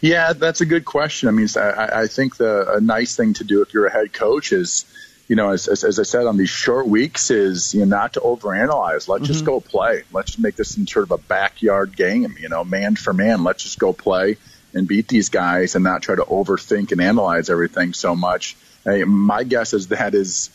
[0.00, 1.28] Yeah, that's a good question.
[1.28, 4.12] I mean, I, I think the a nice thing to do if you're a head
[4.12, 4.84] coach is,
[5.28, 8.14] you know, as, as, as I said on these short weeks, is you know not
[8.14, 9.08] to overanalyze.
[9.08, 9.24] Let's mm-hmm.
[9.24, 10.02] just go play.
[10.10, 12.36] Let's just make this in sort of a backyard game.
[12.40, 13.44] You know, man for man.
[13.44, 14.38] Let's just go play
[14.74, 18.56] and beat these guys and not try to overthink and analyze everything so much.
[18.84, 20.50] Hey, my guess is that is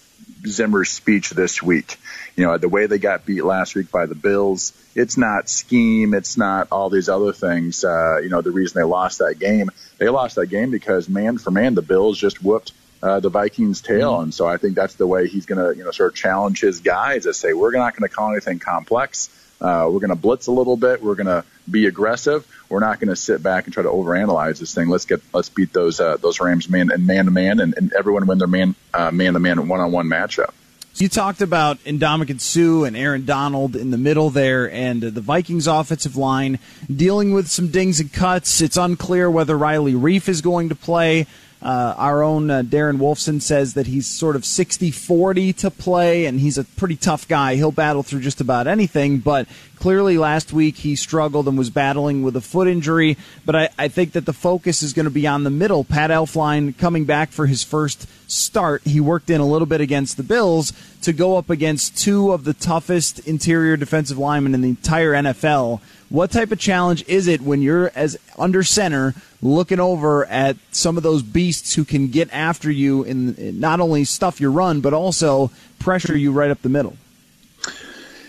[0.47, 1.97] Zimmer's speech this week.
[2.35, 6.15] You know, the way they got beat last week by the Bills, it's not scheme,
[6.15, 7.83] it's not all these other things.
[7.83, 11.37] Uh, you know, the reason they lost that game, they lost that game because man
[11.37, 12.71] for man, the Bills just whooped
[13.03, 14.23] uh, the Vikings' tail, mm-hmm.
[14.23, 16.61] and so I think that's the way he's going to, you know, sort of challenge
[16.61, 19.29] his guys to say we're not going to call anything complex.
[19.59, 21.03] Uh, we're going to blitz a little bit.
[21.03, 22.47] We're going to be aggressive.
[22.69, 24.87] We're not going to sit back and try to overanalyze this thing.
[24.87, 28.25] Let's get let's beat those uh, those Rams man and man to man, and everyone
[28.25, 30.51] win their man uh, man to man one on one matchup.
[30.95, 35.65] You talked about Ndamukong Suh and Aaron Donald in the middle there, and the Vikings
[35.65, 36.59] offensive line
[36.93, 38.61] dealing with some dings and cuts.
[38.61, 41.25] It's unclear whether Riley Reiff is going to play.
[41.63, 46.25] Uh, our own uh, Darren Wolfson says that he's sort of 60 40 to play,
[46.25, 47.55] and he's a pretty tough guy.
[47.55, 49.47] He'll battle through just about anything, but
[49.77, 53.15] clearly last week he struggled and was battling with a foot injury.
[53.45, 55.85] But I, I think that the focus is going to be on the middle.
[55.85, 58.81] Pat Elflein coming back for his first start.
[58.83, 60.73] He worked in a little bit against the Bills
[61.03, 65.79] to go up against two of the toughest interior defensive linemen in the entire NFL
[66.13, 70.97] what type of challenge is it when you're as under center looking over at some
[70.97, 74.93] of those beasts who can get after you and not only stuff your run but
[74.93, 76.95] also pressure you right up the middle?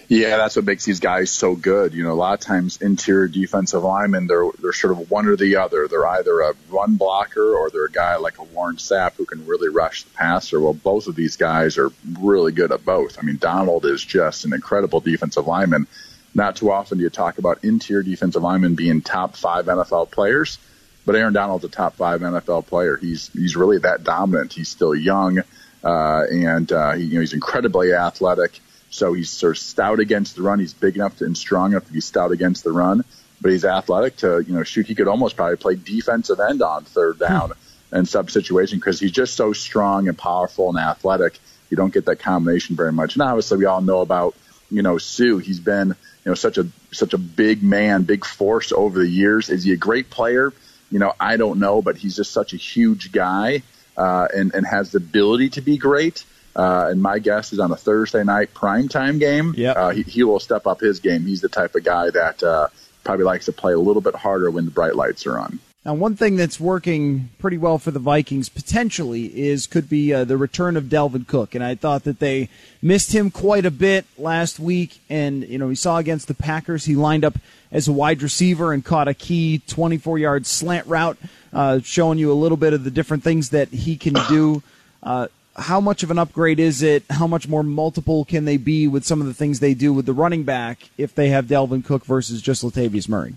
[0.09, 1.94] Yeah, that's what makes these guys so good.
[1.94, 5.37] You know, a lot of times interior defensive linemen, they're they're sort of one or
[5.37, 5.88] the other.
[5.88, 9.46] They're either a run blocker or they're a guy like a Warren Sapp who can
[9.46, 10.61] really rush the passer.
[10.61, 13.18] Well, both of these guys are really good at both.
[13.18, 15.87] I mean, Donald is just an incredible defensive lineman.
[16.35, 20.59] Not too often do you talk about interior defensive linemen being top five NFL players,
[21.04, 22.96] but Aaron Donald's a top five NFL player.
[22.96, 24.52] He's he's really that dominant.
[24.52, 25.40] He's still young,
[25.82, 28.60] uh, and uh, he, you know he's incredibly athletic.
[28.90, 30.60] So he's sort of stout against the run.
[30.60, 33.04] He's big enough to, and strong enough to be stout against the run,
[33.40, 34.86] but he's athletic to you know shoot.
[34.86, 37.24] He could almost probably play defensive end on third hmm.
[37.24, 37.96] down hmm.
[37.96, 41.38] in sub situation because he's just so strong and powerful and athletic.
[41.70, 43.14] You don't get that combination very much.
[43.14, 44.34] And obviously, we all know about
[44.70, 45.38] you know Suh.
[45.38, 49.50] He's been you know such a such a big man, big force over the years.
[49.50, 50.52] Is he a great player?
[50.94, 53.62] You know, I don't know, but he's just such a huge guy
[53.96, 56.24] uh, and and has the ability to be great.
[56.54, 59.76] Uh, and my guess is on a Thursday night primetime game, yep.
[59.76, 61.26] uh, he, he will step up his game.
[61.26, 62.68] He's the type of guy that uh,
[63.02, 65.59] probably likes to play a little bit harder when the bright lights are on.
[65.84, 70.24] Now, one thing that's working pretty well for the Vikings potentially is could be uh,
[70.24, 72.48] the return of Dalvin Cook, and I thought that they
[72.80, 75.00] missed him quite a bit last week.
[75.10, 77.34] And you know, we saw against the Packers, he lined up
[77.70, 81.18] as a wide receiver and caught a key 24-yard slant route,
[81.52, 84.62] uh, showing you a little bit of the different things that he can do.
[85.02, 87.04] Uh, how much of an upgrade is it?
[87.10, 90.06] How much more multiple can they be with some of the things they do with
[90.06, 93.34] the running back if they have Dalvin Cook versus just Latavius Murray?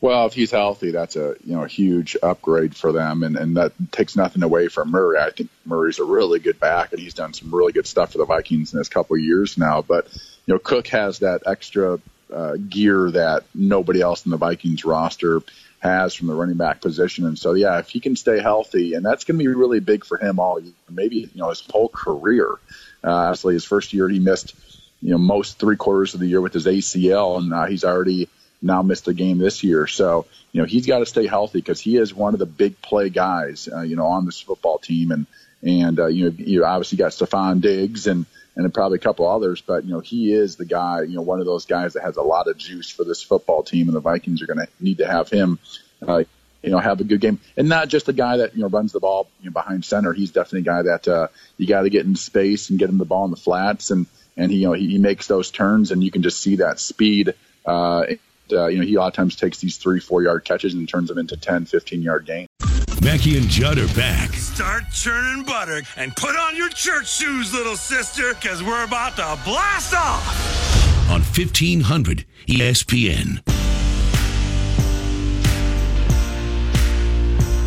[0.00, 3.56] Well, if he's healthy, that's a you know a huge upgrade for them, and and
[3.56, 5.18] that takes nothing away from Murray.
[5.18, 8.18] I think Murray's a really good back, and he's done some really good stuff for
[8.18, 9.82] the Vikings in his couple of years now.
[9.82, 10.06] But
[10.46, 11.98] you know, Cook has that extra
[12.32, 15.40] uh, gear that nobody else in the Vikings roster
[15.80, 19.04] has from the running back position, and so yeah, if he can stay healthy, and
[19.04, 22.50] that's going to be really big for him all maybe you know his whole career.
[23.02, 24.54] Uh, actually, his first year he missed
[25.00, 28.28] you know most three quarters of the year with his ACL, and uh, he's already
[28.62, 29.86] now missed a game this year.
[29.86, 32.80] So, you know, he's got to stay healthy because he is one of the big
[32.80, 35.10] play guys, uh, you know, on this football team.
[35.10, 35.26] And,
[35.62, 39.60] and, uh, you know, you obviously got Stefon Diggs and, and probably a couple others,
[39.60, 42.16] but, you know, he is the guy, you know, one of those guys that has
[42.16, 43.88] a lot of juice for this football team.
[43.88, 45.58] And the Vikings are going to need to have him,
[46.06, 46.24] uh,
[46.62, 48.90] you know, have a good game, and not just a guy that you know runs
[48.92, 50.12] the ball you know, behind center.
[50.12, 52.98] He's definitely a guy that uh, you got to get in space and get him
[52.98, 55.92] the ball in the flats, and and he you know he, he makes those turns,
[55.92, 58.06] and you can just see that speed uh,
[58.52, 60.88] uh, you know, he a lot of times takes these three, four yard catches and
[60.88, 62.48] turns them into 10, 15 yard gains.
[63.02, 64.32] Mackey and Judd are back.
[64.32, 69.38] Start churning butter and put on your church shoes, little sister, because we're about to
[69.44, 71.10] blast off.
[71.10, 73.42] On 1500 ESPN.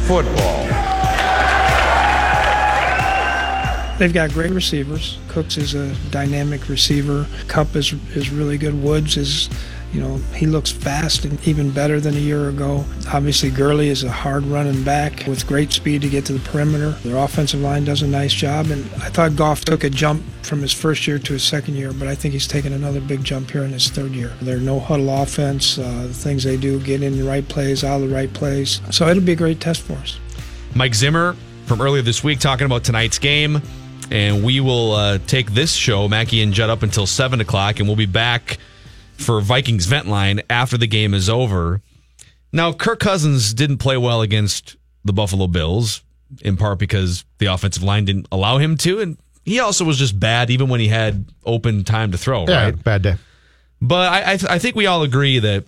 [0.07, 0.89] Football.
[3.99, 5.19] They've got great receivers.
[5.27, 7.27] Cooks is a dynamic receiver.
[7.49, 8.81] Kupp is is really good.
[8.81, 9.49] Woods is,
[9.93, 12.85] you know, he looks fast and even better than a year ago.
[13.11, 16.91] Obviously, Gurley is a hard running back with great speed to get to the perimeter.
[17.03, 20.61] Their offensive line does a nice job, and I thought Goff took a jump from
[20.61, 23.49] his first year to his second year, but I think he's taken another big jump
[23.51, 24.33] here in his third year.
[24.41, 28.01] Their no huddle offense, uh, the things they do, get in the right plays, out
[28.01, 28.81] of the right plays.
[28.91, 30.19] So it'll be a great test for us.
[30.75, 33.61] Mike Zimmer from earlier this week talking about tonight's game.
[34.11, 37.87] And we will uh, take this show, Mackey and Judd, up until 7 o'clock, and
[37.87, 38.57] we'll be back
[39.19, 41.81] for Vikings Vent Line after the game is over.
[42.51, 46.03] Now, Kirk Cousins didn't play well against the Buffalo Bills,
[46.41, 48.99] in part because the offensive line didn't allow him to.
[48.99, 52.63] And he also was just bad even when he had open time to throw, Yeah,
[52.65, 52.83] right?
[52.83, 53.15] bad day.
[53.81, 55.65] But I, I, th- I think we all agree that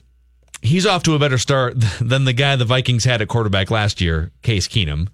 [0.61, 4.01] he's off to a better start than the guy the Vikings had at quarterback last
[4.01, 5.07] year, Case Keenum,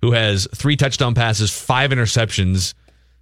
[0.00, 2.74] who has three touchdown passes, five interceptions,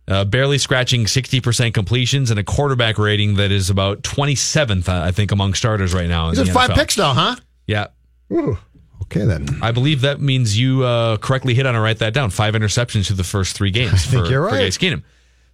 [0.08, 5.12] uh, barely scratching 60% completions, and a quarterback rating that is about 27th, uh, I
[5.12, 6.28] think, among starters right now.
[6.30, 6.74] in He's the at five NFL.
[6.74, 7.36] picks now, huh?
[7.66, 7.86] Yeah.
[8.32, 8.58] Ooh,
[9.02, 9.46] okay then.
[9.62, 11.78] I believe that means you uh, correctly hit on it.
[11.80, 12.30] Write that down.
[12.30, 14.60] Five interceptions through the first three games I think for, you're for right.
[14.64, 15.02] Case Keenum.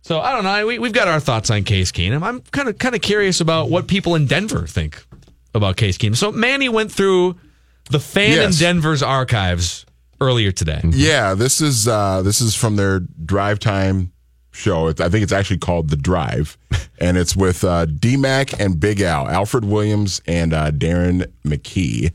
[0.03, 0.67] So I don't know.
[0.67, 2.23] We, we've got our thoughts on Case Keenum.
[2.23, 5.05] I'm kind of kind of curious about what people in Denver think
[5.55, 6.17] about Case Keenum.
[6.17, 7.37] So Manny went through
[7.91, 8.61] the fan Yes.
[8.61, 9.85] in Denver's archives
[10.21, 10.81] earlier today.
[10.85, 14.13] Yeah, this is uh, this is from their drive time
[14.57, 14.89] show.
[14.89, 16.57] It's, I think it's actually called The Drive,
[16.99, 22.13] and it's with uh, D-Mac and Big Al, Alfred Williams and uh, Darren McKee,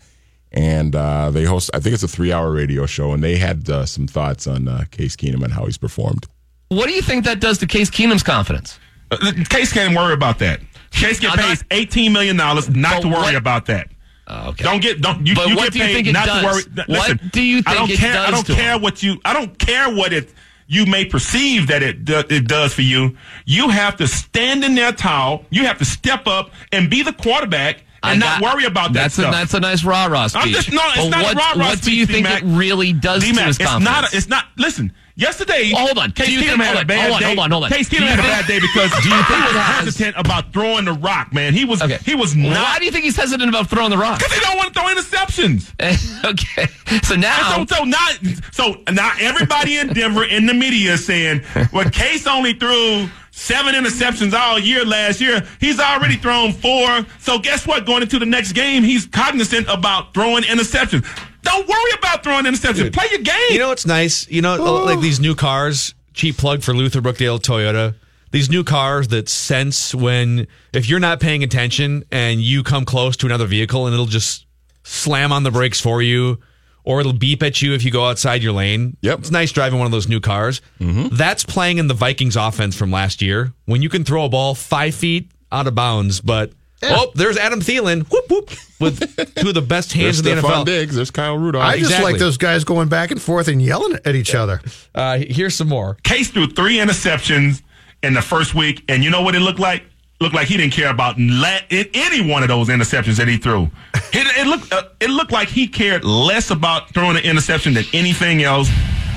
[0.52, 1.70] and uh, they host.
[1.74, 4.86] I think it's a three-hour radio show, and they had uh, some thoughts on uh,
[4.92, 6.26] Case Keenum and how he's performed.
[6.70, 8.80] What do you think that does to Case Keenum's confidence?
[9.12, 10.62] Uh, Case can't worry about that.
[10.92, 13.90] Case get paid eighteen million dollars not to worry what- about that.
[14.28, 14.64] Oh, okay.
[14.64, 16.64] Don't get don't you, But you what get do you paid think it not does?
[16.66, 16.86] to worry.
[16.98, 18.18] What do you I don't it care.
[18.18, 18.82] I don't to care him?
[18.82, 19.20] what you.
[19.26, 20.34] I don't care what it
[20.72, 23.18] you may perceive that it do, it does for you.
[23.46, 25.44] You have to stand in there tall.
[25.50, 29.14] You have to step up and be the quarterback and not worry about that that's
[29.16, 29.34] stuff.
[29.34, 30.42] A, that's a nice rah rah speech.
[30.44, 30.82] I'm just no.
[30.96, 32.44] It's But not what, a rah rah What do you think D-Mac.
[32.44, 34.02] it really does D-Mac, to his it's confidence?
[34.02, 34.14] not.
[34.14, 34.46] It's not.
[34.58, 34.94] Listen.
[35.16, 36.12] Yesterday, Oh, hold on.
[36.12, 37.26] Case Keenum had a bad hold on, day.
[37.28, 37.70] hold on, hold on.
[37.70, 40.86] Case Keenum had a bad day because Do you think he was hesitant about throwing
[40.86, 41.34] the rock.
[41.34, 41.82] Man, he was.
[41.82, 41.98] Okay.
[42.06, 42.52] He was not.
[42.54, 44.20] Why do you think he's hesitant about throwing the rock?
[44.20, 46.26] Because he don't want to throw interceptions.
[46.26, 46.68] okay.
[47.04, 47.66] So now.
[47.66, 48.08] So, so now,
[48.52, 51.42] so now everybody in Denver in the media is saying,
[51.74, 55.42] well, Case only threw seven interceptions all year last year.
[55.60, 57.06] He's already thrown four.
[57.20, 57.86] So guess what?
[57.86, 61.06] Going into the next game, he's cognizant about throwing interceptions.
[61.42, 62.94] Don't worry about throwing interceptions.
[62.94, 63.36] Play your game.
[63.50, 64.28] You know what's nice?
[64.30, 67.96] You know, like these new cars, cheap plug for Luther Brookdale Toyota.
[68.32, 73.18] These new cars that sense when, if you're not paying attention and you come close
[73.18, 74.46] to another vehicle and it'll just
[74.84, 76.40] slam on the brakes for you
[76.84, 78.98] or it'll beep at you if you go outside your lane.
[79.02, 79.20] Yep.
[79.20, 80.62] It's nice driving one of those new cars.
[80.80, 81.16] Mm-hmm.
[81.16, 84.56] That's playing in the Vikings offense from last year when you can throw a ball
[84.56, 86.52] five feet out of bounds, but.
[86.84, 90.62] Oh, there's Adam Thielen, whoop whoop, with two of the best hands in the Stephon
[90.62, 90.66] NFL.
[90.66, 90.96] Diggs.
[90.96, 91.64] There's Kyle Rudolph.
[91.64, 94.62] I just like those guys going back and forth and yelling at each other.
[94.94, 95.96] Uh, here's some more.
[96.04, 97.62] Case threw three interceptions
[98.04, 99.84] in the first week, and you know what it looked like?
[100.20, 103.38] Looked like he didn't care about la- in any one of those interceptions that he
[103.38, 103.70] threw.
[104.14, 107.86] It, it looked uh, it looked like he cared less about throwing an interception than
[107.94, 108.70] anything else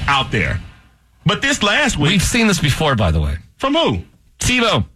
[0.06, 0.60] out there.
[1.26, 3.38] But this last week, We've seen this before, by the way.
[3.58, 4.04] from who?
[4.38, 4.86] Tebow.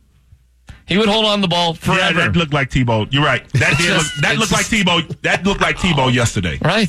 [0.88, 2.20] He would hold on the ball Yeah, forever.
[2.20, 3.06] that looked like Tebow.
[3.12, 3.46] You're right.
[3.54, 5.22] That did look, that it's looked like just- Tebow.
[5.22, 6.58] That looked like Tebow yesterday.
[6.64, 6.88] right.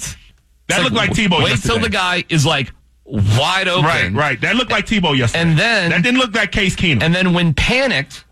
[0.68, 1.74] That It's looked like Tebow Wait yesterday.
[1.74, 2.72] till the guy is like
[3.06, 3.86] wide open.
[3.86, 4.42] Right, right.
[4.42, 5.42] That looked like Tebow yesterday.
[5.50, 7.02] And then- that didn't look like Case Keenum.
[7.04, 8.24] And then when panicked,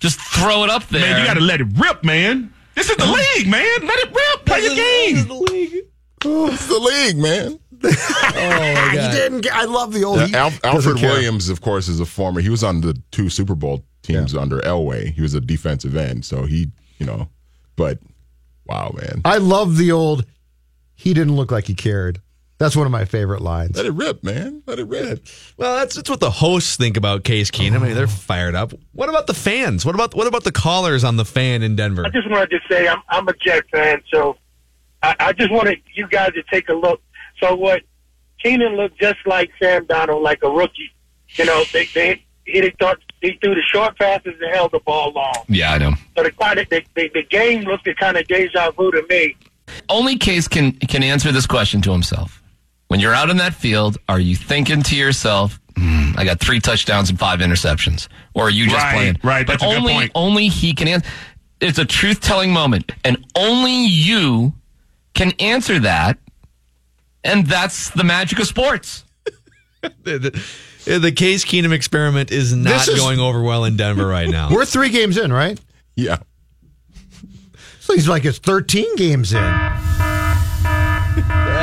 [0.00, 1.00] just throw it up there.
[1.00, 2.52] man, you got to let it rip, man.
[2.74, 3.86] This is the league, man.
[3.86, 4.44] Let it rip.
[4.44, 5.14] Play your game.
[5.14, 5.84] This is the league.
[6.26, 7.58] Oh, it's the league, man.
[7.82, 9.42] He didn't.
[9.42, 10.22] Get, I love the old.
[10.22, 10.96] He Al- Alfred.
[11.02, 12.40] Williams, of course, is a former.
[12.40, 15.12] He was on the two Super Bowl teams under Elway.
[15.12, 17.28] He was a defensive end, so he, you know,
[17.76, 17.98] but
[18.66, 20.24] wow, man, I love the old.
[20.94, 22.20] He didn't look like he cared.
[22.58, 23.76] That's one of my favorite lines.
[23.76, 25.26] let it rip, man, let it rip.
[25.56, 27.76] Well, that's that's what the hosts think about Case Keenum.
[27.76, 28.72] I mean, they're fired up.
[28.92, 29.84] What about the fans?
[29.84, 32.06] What about what about the callers on the fan in Denver?
[32.06, 34.36] I just wanted to say I'm I'm a Jet fan, so
[35.02, 37.02] I, I just wanted you guys to take a look.
[37.40, 37.82] So what?
[38.42, 40.92] Keenan looked just like Sam Donald, like a rookie.
[41.30, 44.80] You know, they they he they thought he threw the short passes and held the
[44.80, 45.34] ball long.
[45.48, 45.92] Yeah, I know.
[46.16, 49.36] So the kind of the, the, the game looked kind of deja vu to me.
[49.88, 52.42] Only Case can can answer this question to himself.
[52.88, 56.60] When you're out in that field, are you thinking to yourself, "Hmm, "I got three
[56.60, 59.18] touchdowns and five interceptions," or are you just Right, playing?
[59.22, 60.12] right, But that's a good only point.
[60.14, 61.08] only he can answer.
[61.60, 64.52] It's a truth telling moment, and only you
[65.14, 66.18] can answer that.
[67.24, 69.04] And that's the magic of sports.
[70.88, 74.50] Uh, the Case Keenum experiment is not is- going over well in Denver right now.
[74.50, 75.58] We're three games in, right?
[75.96, 76.18] Yeah.
[77.80, 79.42] So he's like it's 13 games in.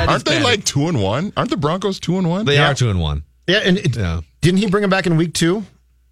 [0.04, 1.32] Aren't they like two and one?
[1.38, 2.46] Aren't the Broncos two and one?
[2.46, 3.24] They are two and one.
[3.48, 3.94] Yeah, and it,
[4.42, 5.64] didn't he bring him back in week two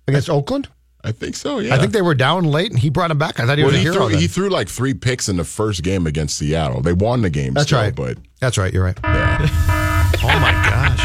[0.08, 0.68] against Oakland?
[1.04, 1.60] I think so.
[1.60, 1.76] Yeah.
[1.76, 3.40] I think they were down late, and he brought him back.
[3.40, 3.96] I thought he Well, was a he, hero.
[3.96, 4.20] threw, then.
[4.20, 6.82] he threw like three picks in the first game against Seattle.
[6.82, 7.54] They won the game.
[7.54, 7.96] That's still, right.
[7.96, 8.74] But That's right.
[8.74, 8.98] You're right.
[9.04, 9.38] yeah,
[10.24, 11.00] Oh my gosh!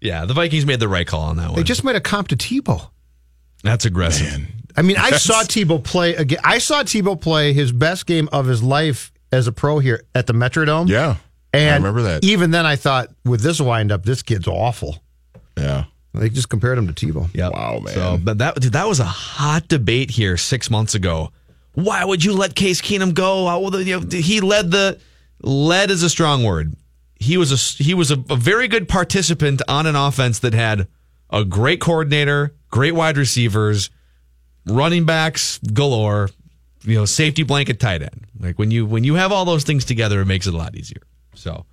[0.00, 1.56] Yeah, the Vikings made the right call on that one.
[1.56, 2.90] They just made a comp to Tebow.
[3.62, 4.46] That's aggressive.
[4.76, 6.38] I mean, I saw Tebow play again.
[6.44, 10.26] I saw Tebow play his best game of his life as a pro here at
[10.26, 10.88] the Metrodome.
[10.88, 11.16] yeah.
[11.52, 12.24] and I remember that.
[12.24, 15.02] Even then, I thought with this windup, this kid's awful.
[15.56, 15.84] Yeah.
[16.12, 17.28] They just compared him to Tebow.
[17.34, 17.48] Yeah.
[17.50, 17.94] Wow, man.
[17.94, 21.30] So, but that dude, that was a hot debate here six months ago.
[21.72, 23.46] Why would you let Case Keenum go?
[23.46, 24.98] How you know, he led the
[25.42, 26.74] led is a strong word.
[27.18, 30.86] He was a he was a, a very good participant on an offense that had
[31.30, 33.90] a great coordinator, great wide receivers,
[34.66, 36.30] running backs galore,
[36.82, 38.26] you know, safety blanket tight end.
[38.38, 40.74] Like when you when you have all those things together, it makes it a lot
[40.74, 41.02] easier.
[41.34, 41.64] So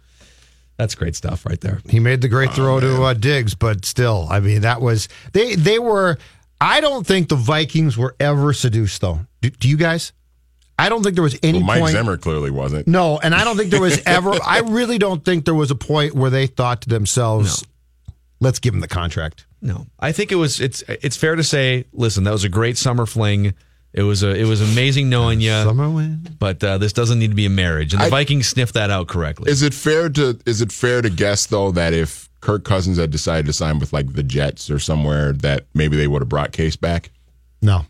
[0.77, 1.81] that's great stuff right there.
[1.87, 5.55] He made the great throw to uh, Diggs, but still, I mean, that was they.
[5.55, 6.17] They were.
[6.59, 9.19] I don't think the Vikings were ever seduced, though.
[9.41, 10.13] Do, do you guys?
[10.85, 11.91] I don't think there was any Well, Mike point.
[11.93, 12.87] Zimmer clearly wasn't.
[12.87, 14.33] No, and I don't think there was ever.
[14.45, 17.65] I really don't think there was a point where they thought to themselves,
[18.39, 20.59] "Let's give him the contract." No, I think it was.
[20.59, 21.85] It's it's fair to say.
[21.93, 23.53] Listen, that was a great summer fling.
[23.93, 25.51] It was a it was amazing knowing you.
[25.51, 26.35] Summer wind.
[26.39, 28.89] But uh, this doesn't need to be a marriage, and the I- Vikings sniffed that
[28.89, 29.51] out correctly.
[29.51, 33.11] Is it fair to is it fair to guess though that if Kirk Cousins had
[33.11, 36.51] decided to sign with like the Jets or somewhere that maybe they would have brought
[36.51, 37.11] Case back?
[37.61, 37.85] No,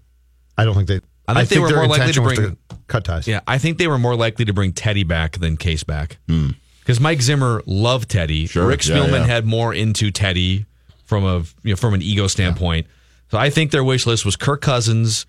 [0.57, 0.99] I don't think they.
[1.28, 2.57] I think they were more likely to bring-
[2.88, 3.28] cut ties.
[3.28, 6.49] yeah, I think they were more likely to bring Teddy back than Case back hmm.
[6.80, 8.47] because Mike Zimmer loved Teddy.
[8.47, 9.26] Sure, Rick yeah, Spielman yeah.
[9.26, 10.65] had more into Teddy
[11.05, 12.88] from a you know from an ego standpoint.
[13.32, 15.26] So I think their wish list was Kirk Cousins.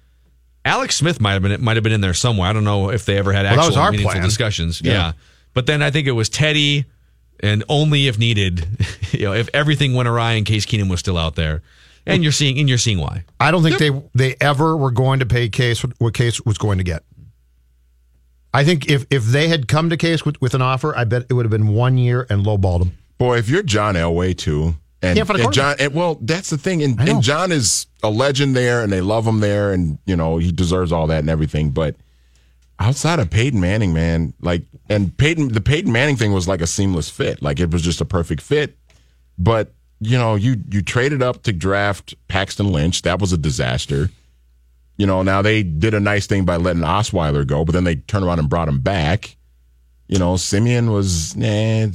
[0.64, 2.49] Alex Smith might have been might have been in there somewhere.
[2.49, 4.24] I don't know if they ever had actual our meaningful plan.
[4.24, 4.80] discussions.
[4.80, 4.92] Yeah.
[4.92, 5.12] Yeah.
[5.53, 6.86] But then I think it was Teddy
[7.40, 8.66] and only if needed,
[9.12, 11.62] you know, if everything went awry and Case Keenum was still out there.
[12.07, 13.24] And you're seeing and you're seeing why.
[13.40, 16.59] I don't think they they ever were going to pay Case what- what Case was
[16.59, 17.02] going to get.
[18.52, 21.26] I think if if they had come to Case with, with an offer, I bet
[21.28, 22.92] it would have been one year and lowballed him.
[23.18, 26.50] Boy, if you're John Elway too, and, Can't find a and John, and, well, that's
[26.50, 29.98] the thing, and, and John is a legend there, and they love him there, and
[30.07, 31.70] you know he deserves all that and everything.
[31.70, 31.96] But
[32.78, 36.66] outside of Peyton Manning, man, like, and Peyton, the Peyton Manning thing was like a
[36.66, 38.76] seamless fit, like it was just a perfect fit.
[39.38, 39.72] But
[40.07, 44.11] you know, you you traded up to draft Paxton Lynch, that was a disaster.
[44.96, 47.96] You know, now they did a nice thing by letting Osweiler go, but then they
[47.96, 49.36] turned around and brought him back.
[50.07, 51.88] You know, Siemian was, nah,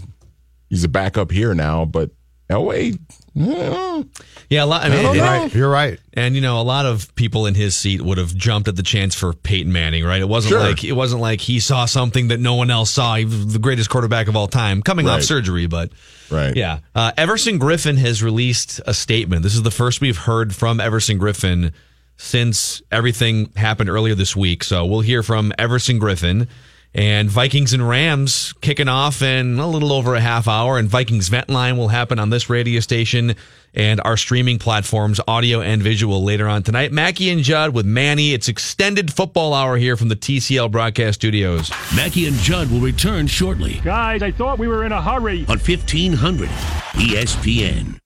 [0.70, 2.12] he's a backup here now, but
[2.50, 3.00] Elway,
[3.36, 4.84] Yeah, a lot.
[4.84, 5.24] I I mean, don't know.
[5.24, 6.00] Right, you're right.
[6.14, 8.84] And you know, a lot of people in his seat would have jumped at the
[8.84, 10.22] chance for Peyton Manning, right?
[10.22, 10.60] It wasn't Sure.
[10.60, 13.16] like it wasn't like he saw something that no one else saw.
[13.16, 15.92] He was the greatest quarterback of all time, coming off surgery, but
[16.32, 16.56] right.
[16.56, 16.80] yeah.
[16.96, 19.44] Uh, Everson Griffen has released a statement.
[19.44, 21.72] This is the first we've heard from Everson Griffen
[22.18, 24.64] since everything happened earlier this week.
[24.64, 26.48] So we'll hear from Everson Griffen.
[26.94, 30.80] And Vikings and Rams kicking off in a little over a half hour.
[30.80, 33.36] And Vikings Vent Line will happen on this radio station
[33.76, 36.92] and our streaming platforms, audio and visual, later on tonight.
[36.92, 38.34] Mackey and Judd with Manny.
[38.34, 41.70] It's extended football hour here from the TCL broadcast studios.
[41.96, 45.42] Mackey and Judd will return shortly Guys, I thought we were in a hurry.
[45.48, 46.50] on 1500
[46.96, 48.00] ESPN.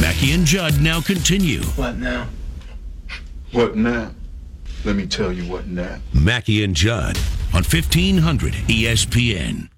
[0.00, 1.62] Mackey and Judd now continue.
[1.62, 2.28] What now?
[3.52, 4.12] What now?
[4.86, 5.98] Let me tell you what now.
[6.14, 7.18] Mackey and Judd
[7.52, 9.68] on E 1500 ESPN.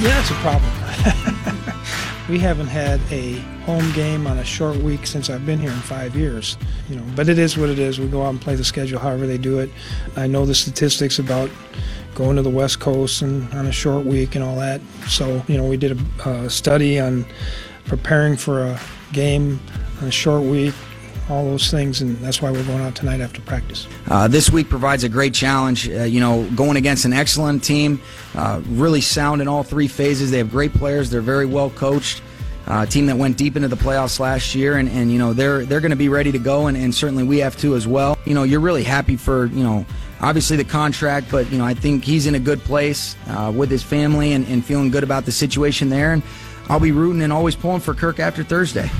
[0.00, 0.70] Yeah, it's a problem.
[2.28, 5.80] we haven't had a home game on a short week since I've been here in
[5.80, 6.56] five years.
[6.88, 7.98] You know, but it is what it is.
[7.98, 9.68] We go out and play the schedule however they do it.
[10.14, 11.50] I know the statistics about
[12.14, 14.80] going to the West Coast and on a short week and all that.
[15.08, 17.26] So you know, we did a uh, study on
[17.86, 18.80] preparing for a
[19.12, 19.60] game
[20.00, 20.74] on a short week,
[21.28, 23.86] all those things, and that's why we're going out tonight after practice.
[24.08, 25.88] Uh, this week provides a great challenge.
[25.88, 28.00] Uh, you know, going against an excellent team,
[28.34, 30.30] uh, really sound in all three phases.
[30.30, 31.10] They have great players.
[31.10, 32.22] They're very well coached.
[32.66, 35.66] Uh, team that went deep into the playoffs last year, and, and you know they're
[35.66, 38.18] they're going to be ready to go, and, and certainly we have too as well.
[38.24, 39.84] You know, you're really happy for you know
[40.22, 43.70] obviously the contract, but you know I think he's in a good place uh, with
[43.70, 46.14] his family and, and feeling good about the situation there.
[46.14, 46.22] And
[46.68, 48.90] I'll be rooting and always pulling for Kirk after Thursday.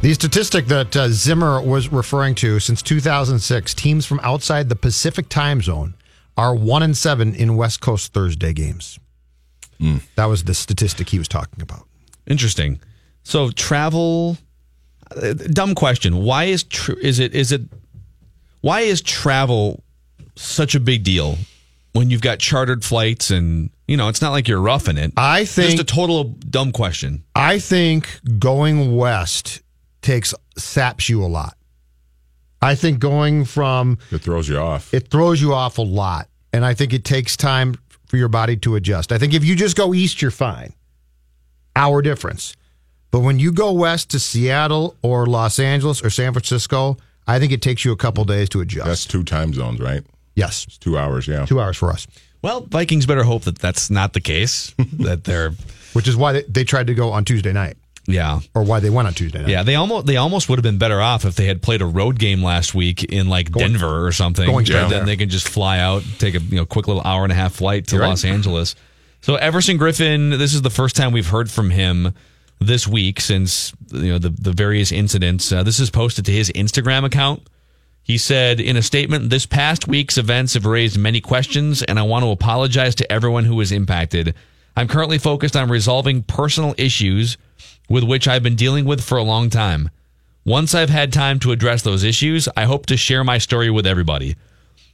[0.00, 5.28] The statistic that uh, Zimmer was referring to since 2006, teams from outside the Pacific
[5.28, 5.94] time zone
[6.36, 8.98] are one and seven in West Coast Thursday games.
[10.16, 11.86] That was the statistic he was talking about.
[12.26, 12.80] Interesting.
[13.22, 14.36] So travel.
[15.14, 16.16] uh, Dumb question.
[16.24, 17.62] Why is tr- is it is it
[18.60, 19.82] why is travel
[20.34, 21.38] such a big deal
[21.98, 25.12] when you've got chartered flights and you know it's not like you're roughing it.
[25.16, 27.24] I think just a total dumb question.
[27.34, 29.62] I think going west
[30.00, 31.56] takes saps you a lot.
[32.62, 34.94] I think going from It throws you off.
[34.94, 37.74] it throws you off a lot, and I think it takes time
[38.06, 39.10] for your body to adjust.
[39.10, 40.74] I think if you just go east, you're fine.
[41.74, 42.54] Hour difference,
[43.10, 46.96] but when you go west to Seattle or Los Angeles or San Francisco,
[47.26, 48.86] I think it takes you a couple days to adjust.
[48.86, 50.04] That's two time zones, right?
[50.38, 51.26] Yes, It's two hours.
[51.26, 51.44] Yeah.
[51.46, 52.06] two hours for us,
[52.42, 54.72] Well, Vikings better hope that that's not the case.
[55.00, 55.50] that they're
[55.94, 57.76] which is why they, they tried to go on Tuesday night,
[58.06, 58.40] yeah.
[58.54, 59.48] or why they went on Tuesday night.
[59.48, 61.86] Yeah, they almost they almost would have been better off if they had played a
[61.86, 64.46] road game last week in like Denver or something.
[64.46, 64.98] going straight But there.
[65.00, 67.34] then they can just fly out, take a you know quick little hour and a
[67.34, 68.10] half flight to You're right.
[68.10, 68.76] Los Angeles.
[69.22, 72.14] So Everson Griffen, this is the first time we've heard from him
[72.60, 75.50] this week since you know the the various incidents.
[75.50, 77.42] Uh, this is posted to his Instagram account.
[78.02, 82.02] He said in a statement, This past week's events have raised many questions, and I
[82.02, 84.34] want to apologize to everyone who was impacted.
[84.76, 87.36] I'm currently focused on resolving personal issues
[87.88, 89.90] with which I've been dealing with for a long time.
[90.44, 93.86] Once I've had time to address those issues, I hope to share my story with
[93.86, 94.36] everybody.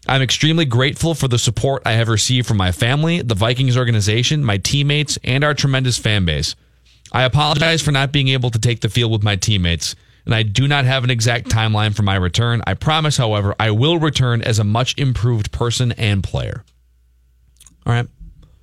[0.07, 4.45] I'm extremely grateful for the support I have received from my family, the Vikings organization,
[4.45, 6.57] my teammates, and our tremendous fan base.
[7.13, 9.95] I apologize for not being able to take the field with my teammates,
[10.25, 12.63] and I do not have an exact timeline for my return.
[12.67, 16.65] I promise, however, I will return as a much improved person and player.
[17.87, 18.09] All right.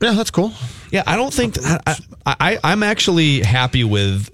[0.02, 0.52] yeah, that's cool.
[0.90, 1.96] Yeah, I don't think I,
[2.26, 4.30] I I'm actually happy with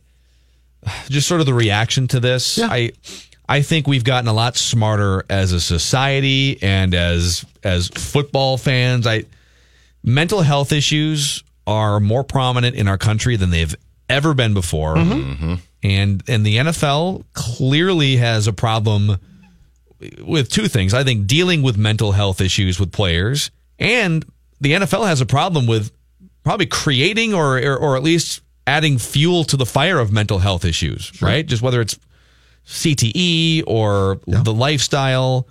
[1.09, 2.57] just sort of the reaction to this.
[2.57, 2.69] Yeah.
[2.71, 2.91] I
[3.49, 9.05] I think we've gotten a lot smarter as a society and as as football fans.
[9.05, 9.25] I
[10.03, 13.75] mental health issues are more prominent in our country than they've
[14.09, 14.95] ever been before.
[15.83, 19.17] And and the NFL clearly has a problem
[20.21, 20.93] with two things.
[20.93, 24.25] I think dealing with mental health issues with players, and
[24.59, 25.91] the NFL has a problem with
[26.43, 30.65] probably creating or or, or at least adding fuel to the fire of mental health
[30.65, 31.21] issues.
[31.21, 31.97] Right, just whether it's
[32.67, 35.47] CTE or the lifestyle.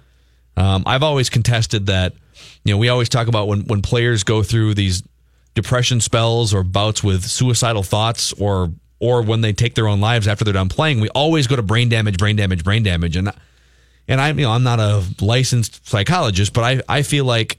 [0.56, 2.14] Um, I've always contested that.
[2.64, 5.02] You know, we always talk about when when players go through these
[5.56, 10.26] depression spells or bouts with suicidal thoughts or or when they take their own lives
[10.26, 13.32] after they're done playing, we always go to brain damage, brain damage, brain damage, and
[14.06, 17.58] and I'm you know I'm not a licensed psychologist, but I I feel like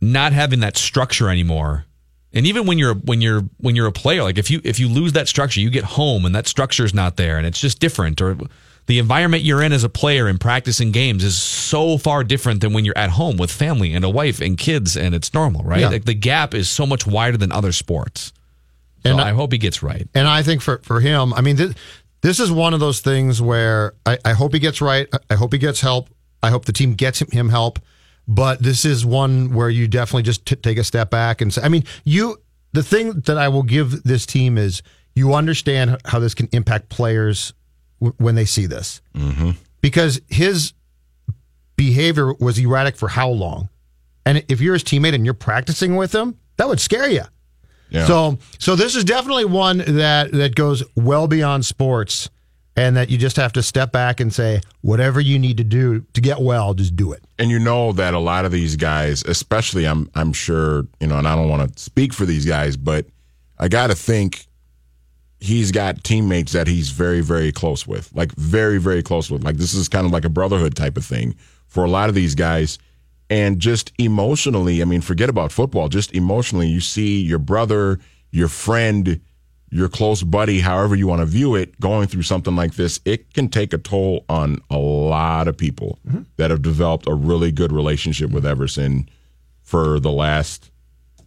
[0.00, 1.84] not having that structure anymore.
[2.32, 4.88] And even when you're when you're when you're a player, like if you if you
[4.88, 7.80] lose that structure, you get home and that structure is not there, and it's just
[7.80, 8.20] different.
[8.20, 8.36] Or
[8.88, 12.72] the environment you're in as a player and practicing games is so far different than
[12.72, 15.80] when you're at home with family and a wife and kids, and it's normal, right?
[15.82, 15.90] Yeah.
[15.90, 18.32] Like the gap is so much wider than other sports.
[19.04, 20.08] So And I, I- hope he gets right.
[20.14, 21.74] And I think for, for him, I mean, this,
[22.22, 25.06] this is one of those things where I, I hope he gets right.
[25.30, 26.08] I hope he gets help.
[26.42, 27.78] I hope the team gets him, him help.
[28.26, 31.62] But this is one where you definitely just t- take a step back and say,
[31.62, 32.38] I mean, you,
[32.72, 34.82] the thing that I will give this team is
[35.14, 37.52] you understand how this can impact players
[38.00, 39.00] w- when they see this.
[39.14, 39.50] Mm-hmm.
[39.80, 40.72] Because his
[41.76, 43.68] behavior was erratic for how long?
[44.26, 47.22] And if you're his teammate and you're practicing with him, that would scare you.
[47.90, 48.06] Yeah.
[48.06, 52.28] So, so this is definitely one that that goes well beyond sports,
[52.76, 56.04] and that you just have to step back and say, whatever you need to do
[56.12, 57.24] to get well, just do it.
[57.38, 61.16] and you know that a lot of these guys, especially I'm I'm sure, you know,
[61.16, 63.06] and I don't want to speak for these guys, but
[63.58, 64.46] I got to think
[65.40, 68.10] he's got teammates that he's very very close with.
[68.14, 69.44] Like very very close with.
[69.44, 71.34] Like this is kind of like a brotherhood type of thing
[71.66, 72.78] for a lot of these guys.
[73.30, 77.98] And just emotionally, I mean, forget about football, just emotionally, you see your brother,
[78.30, 79.20] your friend,
[79.70, 83.34] your close buddy, however you want to view it, going through something like this, it
[83.34, 86.22] can take a toll on a lot of people mm-hmm.
[86.36, 89.08] that have developed a really good relationship with Everson
[89.62, 90.70] for the last,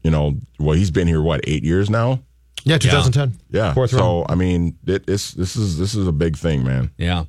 [0.03, 2.19] you know, well, he's been here what eight years now.
[2.63, 3.39] Yeah, 2010.
[3.49, 3.73] Yeah.
[3.73, 4.25] Fourth so round.
[4.29, 6.91] I mean, it, it's this is this is a big thing, man.
[6.97, 7.25] Yeah.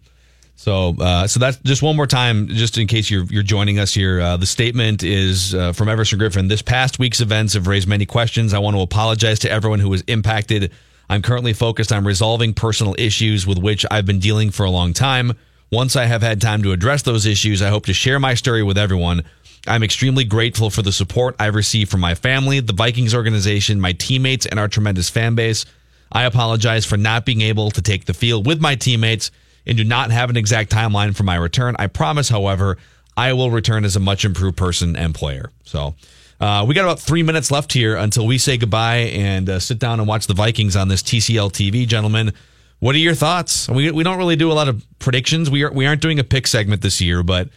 [0.54, 3.92] So, uh, so that's just one more time, just in case you're you're joining us
[3.92, 4.20] here.
[4.20, 6.48] Uh, the statement is uh, from Everson Griffen.
[6.48, 8.54] This past week's events have raised many questions.
[8.54, 10.70] I want to apologize to everyone who was impacted.
[11.08, 14.92] I'm currently focused on resolving personal issues with which I've been dealing for a long
[14.92, 15.32] time.
[15.72, 18.62] Once I have had time to address those issues, I hope to share my story
[18.62, 19.24] with everyone.
[19.66, 23.92] I'm extremely grateful for the support I've received from my family, the Vikings organization, my
[23.92, 25.64] teammates, and our tremendous fan base.
[26.10, 29.30] I apologize for not being able to take the field with my teammates
[29.66, 31.76] and do not have an exact timeline for my return.
[31.78, 32.76] I promise, however,
[33.16, 35.50] I will return as a much improved person and player.
[35.64, 35.94] So,
[36.40, 39.78] Uh, we got about three minutes left here until we say goodbye and uh, sit
[39.78, 42.32] down and watch the Vikings on this TCL TV, gentlemen.
[42.80, 43.68] What are your thoughts?
[43.68, 45.48] We, we don't really do a lot of predictions.
[45.48, 47.48] We are we aren't doing a pick segment this year, but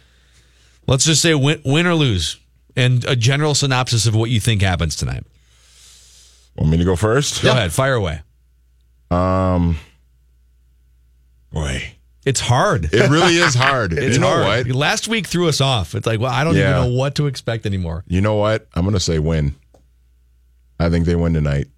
[0.86, 2.38] let's just say win, win or lose,
[2.76, 5.24] and a general synopsis of what you think happens tonight.
[6.56, 7.42] Want me to go first?
[7.42, 8.20] Go ahead, fire away.
[9.10, 9.76] Um,
[11.52, 12.92] boy, It's hard.
[12.92, 13.92] it really is hard.
[13.98, 14.66] It's you know hard.
[14.66, 14.74] what?
[14.76, 15.94] Last week threw us off.
[15.94, 16.80] It's like, well, I don't Yeah.
[16.80, 18.04] even know what to expect anymore.
[18.08, 18.66] You know what?
[18.74, 19.54] I'm gonna say win.
[20.80, 21.68] I think they win tonight.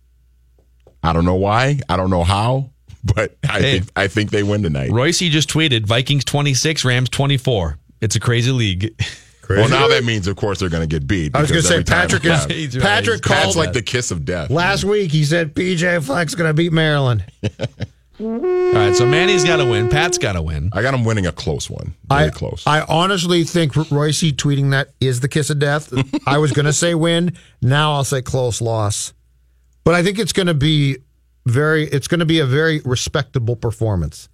[1.03, 1.81] I don't know why.
[1.89, 2.71] I don't know how,
[3.05, 3.79] but I Hey.
[3.81, 4.91] think I think they win tonight.
[4.91, 7.79] Royce just tweeted Vikings 26, Rams 24.
[8.01, 8.95] It's a crazy league.
[9.49, 11.35] Well, now that means, of course, they're going to get beat.
[11.35, 12.83] I was going to say Patrick we is have- He's right.
[12.85, 14.51] Patrick Pat's called like the kiss of death.
[14.51, 15.11] last week.
[15.11, 17.25] He said PJ Fleck's going to beat Maryland.
[18.21, 19.89] All right, so Manny's got to win.
[19.89, 20.71] Pat's got to win.
[20.73, 21.95] I got him winning a close one.
[22.09, 22.65] Very I, close.
[22.67, 25.93] I honestly think Royce tweeting that is the kiss of death.
[26.27, 27.37] I was going to say win.
[27.63, 29.13] Now I'll say close loss.
[29.85, 30.99] But I think it's going to be
[31.47, 31.85] very.
[31.85, 34.29] It's going to be a very respectable performance.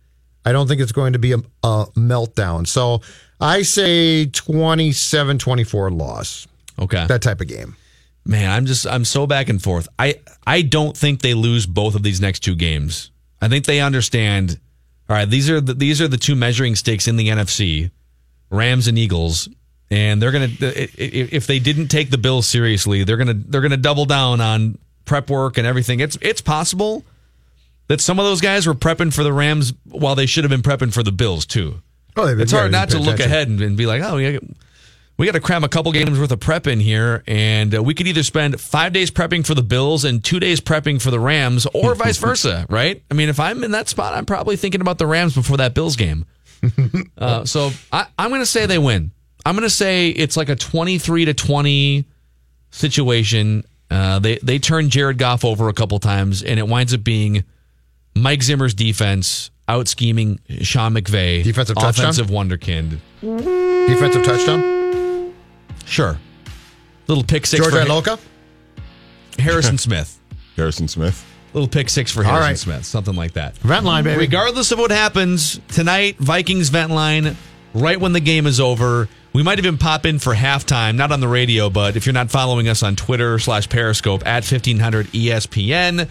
[0.46, 2.66] I don't think it's going to be a, a meltdown.
[2.66, 3.00] So
[3.44, 6.46] I say 27-24 loss.
[6.78, 7.06] Okay.
[7.06, 7.76] That type of game.
[8.24, 9.86] Man, I'm just I'm so back and forth.
[9.98, 10.14] I
[10.46, 13.10] I don't think they lose both of these next two games.
[13.42, 14.58] I think they understand.
[15.10, 17.90] All right, these are the, these are the two measuring sticks in the NFC,
[18.48, 19.50] Rams and Eagles,
[19.90, 24.06] and they're gonna if they didn't take the Bills seriously, they're gonna they're gonna double
[24.06, 26.00] down on prep work and everything.
[26.00, 27.04] It's it's possible
[27.88, 30.62] that some of those guys were prepping for the Rams while they should have been
[30.62, 31.82] prepping for the Bills too.
[32.16, 33.26] Oh, it's hard not to look attention.
[33.26, 34.38] ahead and, and be like, oh, yeah,
[35.16, 37.94] we got to cram a couple games worth of prep in here, and uh, we
[37.94, 41.20] could either spend five days prepping for the Bills and two days prepping for the
[41.20, 43.02] Rams, or vice versa, right?
[43.10, 45.74] I mean, if I'm in that spot, I'm probably thinking about the Rams before that
[45.74, 46.26] Bills game.
[47.18, 49.10] Uh, so I, I'm going to say they win.
[49.44, 52.06] I'm going to say it's like a 23 to 20
[52.70, 53.64] situation.
[53.90, 57.44] Uh, they they turn Jared Goff over a couple times, and it winds up being
[58.14, 62.10] Mike Zimmer's defense out scheming Sean McVay, Defensive touchdown?
[62.10, 62.98] offensive wunderkind.
[63.20, 65.34] Defensive touchdown.
[65.86, 66.18] Sure.
[67.06, 68.18] Little pick six George for
[69.38, 70.18] Harrison Smith.
[70.56, 71.24] Harrison Smith.
[71.52, 72.58] Little pick six for Harrison right.
[72.58, 72.84] Smith.
[72.86, 73.56] Something like that.
[73.58, 74.18] Vent line, baby.
[74.18, 77.36] Regardless of what happens tonight, Vikings vent line,
[77.74, 79.08] right when the game is over.
[79.32, 82.30] We might even pop in for halftime, not on the radio, but if you're not
[82.30, 86.08] following us on Twitter slash Periscope at 1500 ESPN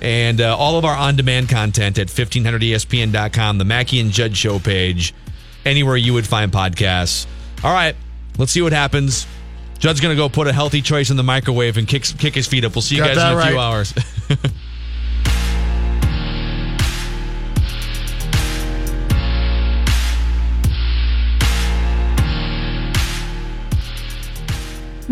[0.00, 4.58] and uh, all of our on demand content at 1500ESPN.com, the Mackey and Judd show
[4.58, 5.14] page,
[5.64, 7.26] anywhere you would find podcasts.
[7.64, 7.96] All right,
[8.38, 9.26] let's see what happens.
[9.78, 12.46] Judd's going to go put a healthy choice in the microwave and kick, kick his
[12.46, 12.74] feet up.
[12.74, 13.94] We'll see you Got guys in a few hours.